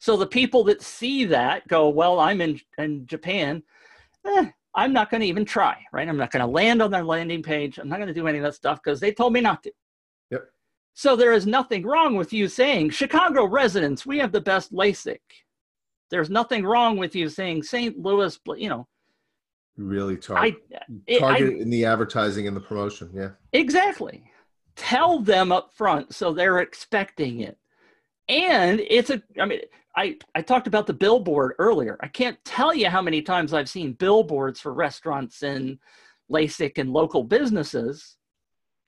[0.00, 3.62] So the people that see that go, well, I'm in, in Japan.
[4.26, 6.08] Eh, I'm not going to even try, right?
[6.08, 7.78] I'm not going to land on their landing page.
[7.78, 9.72] I'm not going to do any of that stuff because they told me not to.
[10.94, 15.20] So there is nothing wrong with you saying, Chicago residents, we have the best LASIK.
[16.10, 17.98] There's nothing wrong with you saying St.
[17.98, 18.86] Louis, you know.
[19.78, 20.56] Really target,
[21.08, 23.30] I, target I, in the advertising and the promotion, yeah.
[23.54, 24.30] Exactly.
[24.76, 27.56] Tell them up front so they're expecting it.
[28.28, 29.60] And it's a, I mean,
[29.96, 31.98] I, I talked about the billboard earlier.
[32.00, 35.78] I can't tell you how many times I've seen billboards for restaurants and
[36.30, 38.16] LASIK and local businesses.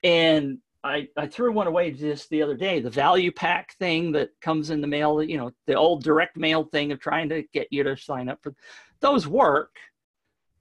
[0.03, 4.29] And I, I threw one away just the other day the value pack thing that
[4.39, 7.67] comes in the mail you know the old direct mail thing of trying to get
[7.71, 8.53] you to sign up for
[9.01, 9.75] those work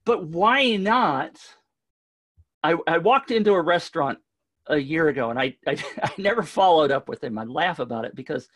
[0.04, 1.38] but why not?
[2.62, 4.18] I, I walked into a restaurant
[4.66, 5.72] a year ago and I, I
[6.02, 7.38] i never followed up with him.
[7.38, 8.48] I laugh about it because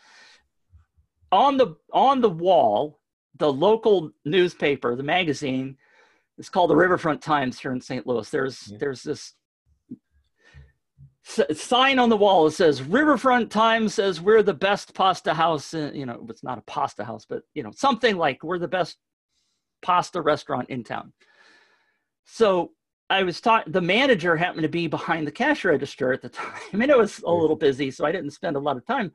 [1.31, 3.01] on the on the wall
[3.37, 5.77] the local newspaper the magazine
[6.39, 8.31] it's called the riverfront times here in st louis.
[8.31, 8.79] There's yeah.
[8.81, 9.35] there's this
[11.29, 15.95] sign on the wall that says riverfront times says we're the best pasta house in,
[15.95, 18.97] you know it's not a pasta house but you know something like we're the best
[19.83, 21.13] pasta restaurant in town.
[22.25, 22.73] So
[23.11, 26.81] i was taught the manager happened to be behind the cash register at the time
[26.81, 29.13] and it was a little busy so i didn't spend a lot of time.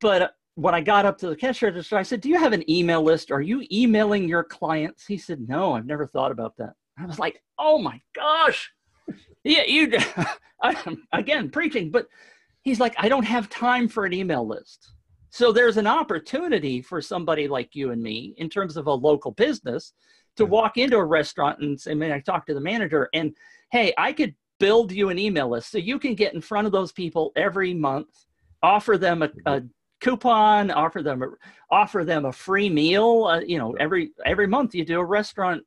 [0.00, 2.52] But uh, when i got up to the cash register i said do you have
[2.52, 3.30] an email list?
[3.30, 5.06] Are you emailing your clients?
[5.06, 6.74] He said no i've never thought about that.
[6.98, 8.70] I was like oh my gosh
[9.44, 9.92] yeah, you
[11.12, 12.08] again preaching, but
[12.62, 14.90] he's like, I don't have time for an email list.
[15.30, 19.32] So there's an opportunity for somebody like you and me in terms of a local
[19.32, 19.92] business
[20.36, 23.34] to walk into a restaurant and say, man, I talk to the manager and
[23.70, 26.72] hey, I could build you an email list so you can get in front of
[26.72, 28.26] those people every month,
[28.62, 29.62] offer them a, a
[30.00, 31.26] coupon, offer them a,
[31.70, 33.24] offer them a free meal.
[33.24, 35.62] Uh, you know, every every month you do a restaurant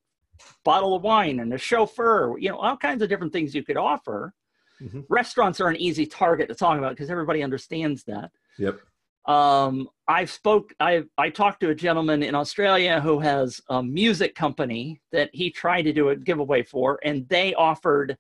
[0.64, 3.78] bottle of wine and a chauffeur, you know, all kinds of different things you could
[3.78, 4.34] offer.
[4.82, 5.02] Mm-hmm.
[5.10, 8.32] Restaurants are an easy target to talk about because everybody understands that.
[8.58, 8.80] Yep.
[9.26, 14.36] Um, I spoke, I, I talked to a gentleman in Australia who has a music
[14.36, 18.18] company that he tried to do a giveaway for, and they offered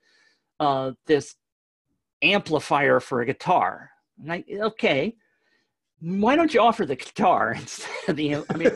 [0.59, 1.36] uh, this
[2.22, 3.91] amplifier for a guitar.
[4.22, 5.15] And I, okay.
[5.99, 7.89] Why don't you offer the guitar instead?
[8.07, 8.71] Of the i mean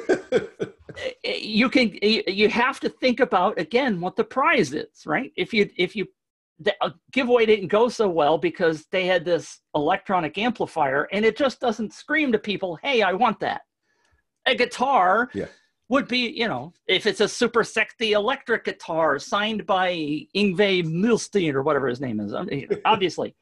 [1.24, 5.32] you can you have to think about again what the prize is right?
[5.36, 6.08] If you if you
[6.60, 11.36] the uh, giveaway didn't go so well because they had this electronic amplifier and it
[11.36, 13.62] just doesn't scream to people hey i want that.
[14.48, 15.46] A guitar yeah.
[15.90, 19.92] would be you know if it's a super sexy electric guitar signed by
[20.36, 22.34] Yngwie Malmsteen or whatever his name is
[22.86, 23.36] obviously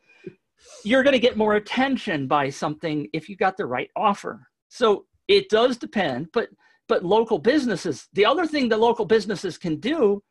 [0.84, 4.48] you're going to get more attention by something if you got the right offer.
[4.70, 6.50] So it does depend, but
[6.88, 10.24] but local businesses, the other thing that local businesses can do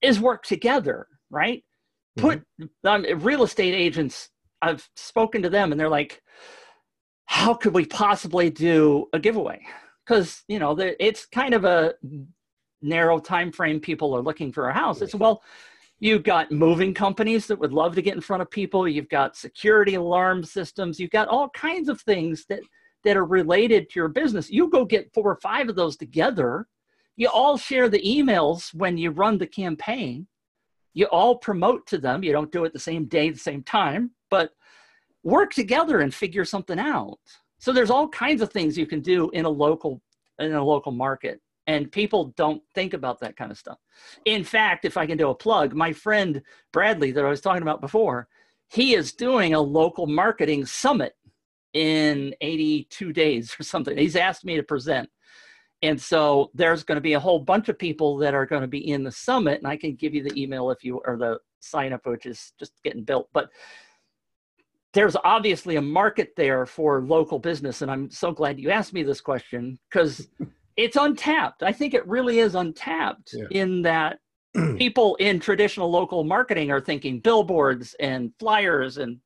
[0.00, 1.62] is work together, right?
[2.16, 2.88] Put mm-hmm.
[2.88, 4.30] um, real estate agents.
[4.62, 6.22] I've spoken to them, and they're like,
[7.26, 9.60] "How could we possibly do a giveaway?"
[10.06, 11.94] Because you know, it's kind of a
[12.80, 13.80] narrow time frame.
[13.80, 15.02] People are looking for a house.
[15.02, 15.42] It's well,
[16.02, 18.88] You've got moving companies that would love to get in front of people.
[18.88, 20.98] You've got security alarm systems.
[20.98, 22.58] You've got all kinds of things that,
[23.04, 24.50] that are related to your business.
[24.50, 26.66] You go get four or five of those together.
[27.14, 30.26] You all share the emails when you run the campaign.
[30.92, 32.24] You all promote to them.
[32.24, 34.50] You don't do it the same day, the same time, but
[35.22, 37.20] work together and figure something out.
[37.60, 40.02] So there's all kinds of things you can do in a local
[40.40, 43.78] in a local market and people don't think about that kind of stuff.
[44.24, 46.42] In fact if i can do a plug my friend
[46.72, 48.28] bradley that i was talking about before
[48.72, 51.14] he is doing a local marketing summit
[51.74, 53.96] in 82 days or something.
[53.96, 55.08] He's asked me to present.
[55.82, 58.68] And so there's going to be a whole bunch of people that are going to
[58.68, 61.38] be in the summit and i can give you the email if you or the
[61.60, 63.28] sign up which is just getting built.
[63.32, 63.50] But
[64.94, 69.02] there's obviously a market there for local business and i'm so glad you asked me
[69.02, 70.28] this question because
[70.76, 71.62] it's untapped.
[71.62, 73.44] I think it really is untapped yeah.
[73.50, 74.18] in that
[74.76, 79.18] people in traditional local marketing are thinking billboards and flyers and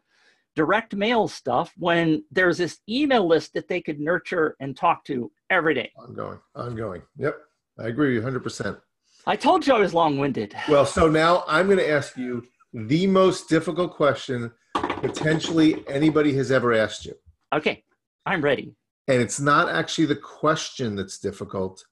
[0.55, 5.31] direct mail stuff when there's this email list that they could nurture and talk to
[5.51, 5.91] every day.
[5.97, 7.03] Ongoing, ongoing.
[7.19, 7.37] Yep,
[7.79, 8.81] I agree 100%.
[9.27, 10.55] I told you I was long winded.
[10.69, 16.51] Well, so now I'm going to ask you the most difficult question potentially anybody has
[16.51, 17.15] ever asked you.
[17.53, 17.85] Okay,
[18.25, 18.75] I'm ready.
[19.09, 21.85] And it's not actually the question that's difficult.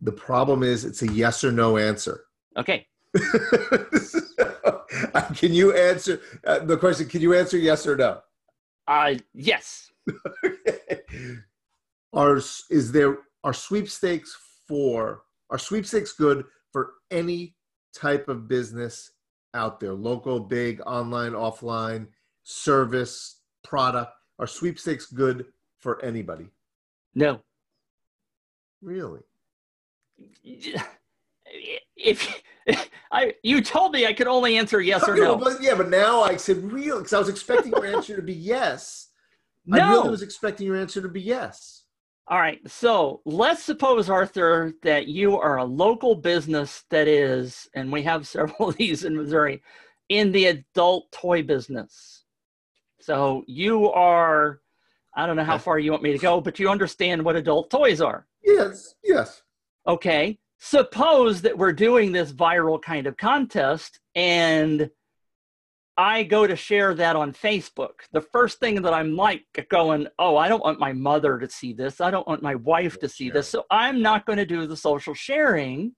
[0.00, 2.24] The problem is it's a yes or no answer.
[2.56, 2.86] Okay.
[5.36, 7.08] can you answer uh, the question?
[7.08, 8.20] Can you answer yes or no?
[8.88, 9.92] Uh, yes.
[10.44, 11.00] okay.
[12.12, 12.36] Are
[12.70, 14.36] is there are sweepstakes
[14.66, 17.54] for are sweepstakes good for any
[17.94, 19.12] type of business
[19.54, 19.94] out there?
[19.94, 22.08] Local, big, online, offline,
[22.42, 24.12] service, product.
[24.38, 25.46] Are sweepstakes good
[25.82, 26.48] for anybody?
[27.14, 27.42] No.
[28.80, 29.20] Really?
[31.94, 32.42] If
[33.12, 35.36] I you told me I could only answer yes or no.
[35.36, 38.32] But, yeah, but now I said real because I was expecting your answer to be
[38.32, 39.08] yes.
[39.66, 39.78] No.
[39.78, 41.82] I really was expecting your answer to be yes.
[42.28, 42.58] All right.
[42.66, 48.26] So let's suppose, Arthur, that you are a local business that is, and we have
[48.36, 49.62] several of these in Missouri,
[50.08, 52.24] in the adult toy business.
[53.00, 54.61] So you are
[55.14, 57.70] I don't know how far you want me to go, but you understand what adult
[57.70, 58.26] toys are.
[58.42, 59.42] Yes, yes.
[59.86, 60.38] Okay.
[60.58, 64.90] Suppose that we're doing this viral kind of contest and
[65.96, 68.00] I go to share that on Facebook.
[68.12, 71.74] The first thing that I'm like going, oh, I don't want my mother to see
[71.74, 72.00] this.
[72.00, 73.48] I don't want my wife to see this.
[73.48, 75.94] So I'm not going to do the social sharing.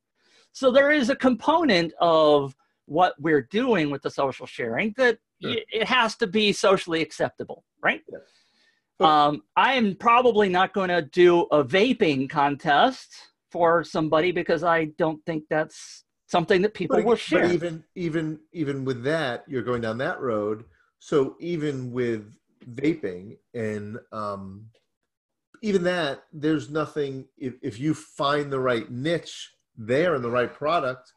[0.52, 2.56] So there is a component of
[2.86, 5.56] what we're doing with the social sharing that sure.
[5.72, 8.02] it has to be socially acceptable, right?
[8.10, 8.22] Yes.
[9.04, 13.14] Um, I'm probably not going to do a vaping contest
[13.50, 17.42] for somebody because I don't think that's something that people but, will share.
[17.42, 20.64] But even even even with that, you're going down that road.
[20.98, 22.34] So even with
[22.66, 24.66] vaping and um,
[25.62, 27.26] even that, there's nothing.
[27.36, 31.12] If if you find the right niche there and the right product,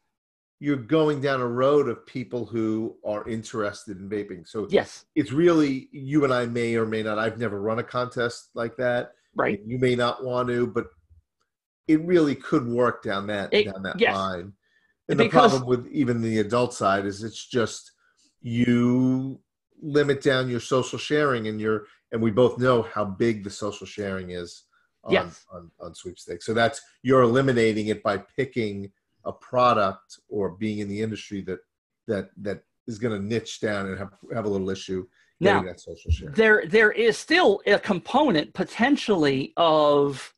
[0.60, 4.48] you're going down a road of people who are interested in vaping.
[4.48, 7.20] So yes, it's really you and I may or may not.
[7.20, 9.14] I've never run a contest like that.
[9.36, 9.62] Right.
[9.66, 10.88] You may not want to, but
[11.88, 14.16] it really could work down that it, down that yes.
[14.16, 14.54] line.
[15.10, 17.92] And because, the problem with even the adult side is it's just
[18.42, 19.40] you
[19.82, 23.86] limit down your social sharing and your and we both know how big the social
[23.86, 24.64] sharing is
[25.04, 25.46] on, yes.
[25.52, 26.46] on, on sweepstakes.
[26.46, 28.92] So that's you're eliminating it by picking
[29.28, 31.60] a product or being in the industry that
[32.08, 35.06] that that is going to niche down and have have a little issue
[35.40, 36.32] now, that social share.
[36.32, 40.34] There there is still a component potentially of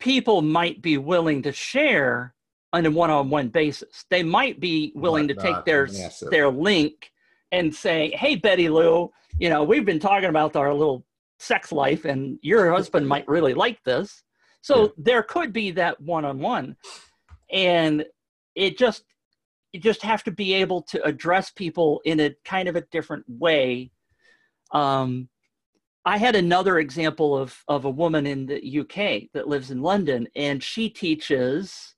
[0.00, 2.34] people might be willing to share
[2.72, 4.04] on a one-on-one basis.
[4.10, 6.30] They might be willing to take their massive.
[6.30, 7.10] their link
[7.52, 11.04] and say, "Hey, Betty Lou, you know, we've been talking about our little
[11.38, 14.22] sex life and your husband might really like this.
[14.60, 14.88] So yeah.
[14.98, 16.76] there could be that one on one.
[17.50, 18.04] And
[18.54, 19.04] it just
[19.72, 23.24] you just have to be able to address people in a kind of a different
[23.28, 23.90] way.
[24.72, 25.28] Um,
[26.04, 30.26] I had another example of of a woman in the UK that lives in London,
[30.34, 31.94] and she teaches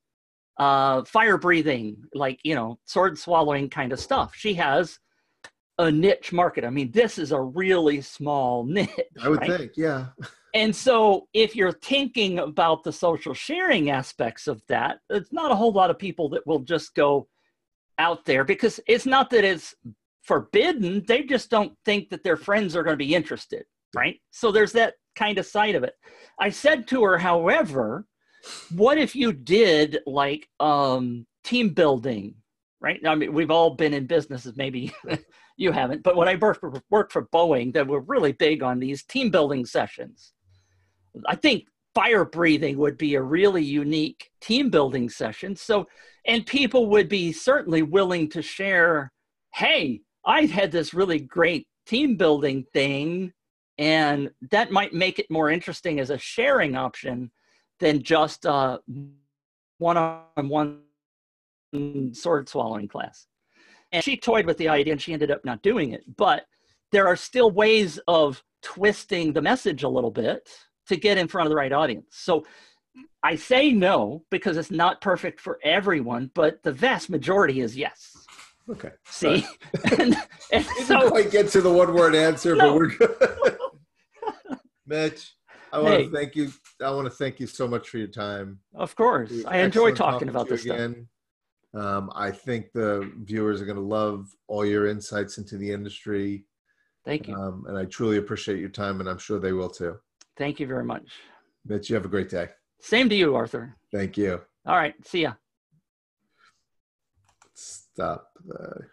[0.57, 4.33] uh, fire breathing, like you know, sword swallowing kind of stuff.
[4.35, 4.99] She has
[5.77, 6.65] a niche market.
[6.65, 8.89] I mean, this is a really small niche.
[9.21, 9.57] I would right?
[9.57, 10.07] think, yeah.
[10.53, 15.55] And so, if you're thinking about the social sharing aspects of that, it's not a
[15.55, 17.27] whole lot of people that will just go
[17.97, 19.73] out there because it's not that it's
[20.23, 21.05] forbidden.
[21.07, 23.63] They just don't think that their friends are going to be interested,
[23.95, 24.19] right?
[24.31, 25.93] So, there's that kind of side of it.
[26.39, 28.05] I said to her, however,
[28.75, 32.35] what if you did like um, team building,
[32.81, 32.99] right?
[33.05, 34.93] I mean, we've all been in businesses, maybe
[35.57, 38.79] you haven't, but when I worked for, worked for Boeing, they were really big on
[38.79, 40.33] these team building sessions.
[41.25, 45.55] I think fire breathing would be a really unique team building session.
[45.55, 45.87] So,
[46.25, 49.11] and people would be certainly willing to share,
[49.53, 53.33] hey, I had this really great team building thing,
[53.77, 57.31] and that might make it more interesting as a sharing option
[57.79, 58.79] than just a
[59.79, 60.81] one on one
[62.13, 63.27] sword swallowing class.
[63.91, 66.03] And she toyed with the idea and she ended up not doing it.
[66.15, 66.45] But
[66.91, 70.47] there are still ways of twisting the message a little bit
[70.91, 72.07] to get in front of the right audience.
[72.11, 72.45] So
[73.23, 78.27] I say no because it's not perfect for everyone, but the vast majority is yes.
[78.69, 78.91] Okay.
[79.05, 79.45] See,
[79.97, 80.15] and,
[80.51, 82.71] and so, didn't quite get to the one word answer, no.
[82.71, 83.57] but we're good.
[84.85, 85.33] Mitch,
[85.71, 86.03] I want hey.
[86.05, 86.51] to thank you.
[86.83, 88.59] I want to thank you so much for your time.
[88.75, 91.07] Of course, I enjoy talking, talking about this again.
[91.73, 91.85] stuff.
[91.85, 96.45] Um, I think the viewers are going to love all your insights into the industry.
[97.05, 97.35] Thank you.
[97.35, 99.97] Um, and I truly appreciate your time, and I'm sure they will too.
[100.41, 101.07] Thank you very much.
[101.67, 102.49] Mitch, you have a great day.
[102.79, 103.75] Same to you, Arthur.
[103.93, 104.41] Thank you.
[104.65, 104.95] All right.
[105.05, 105.33] See ya.
[107.53, 108.27] Stop.
[108.47, 108.87] The...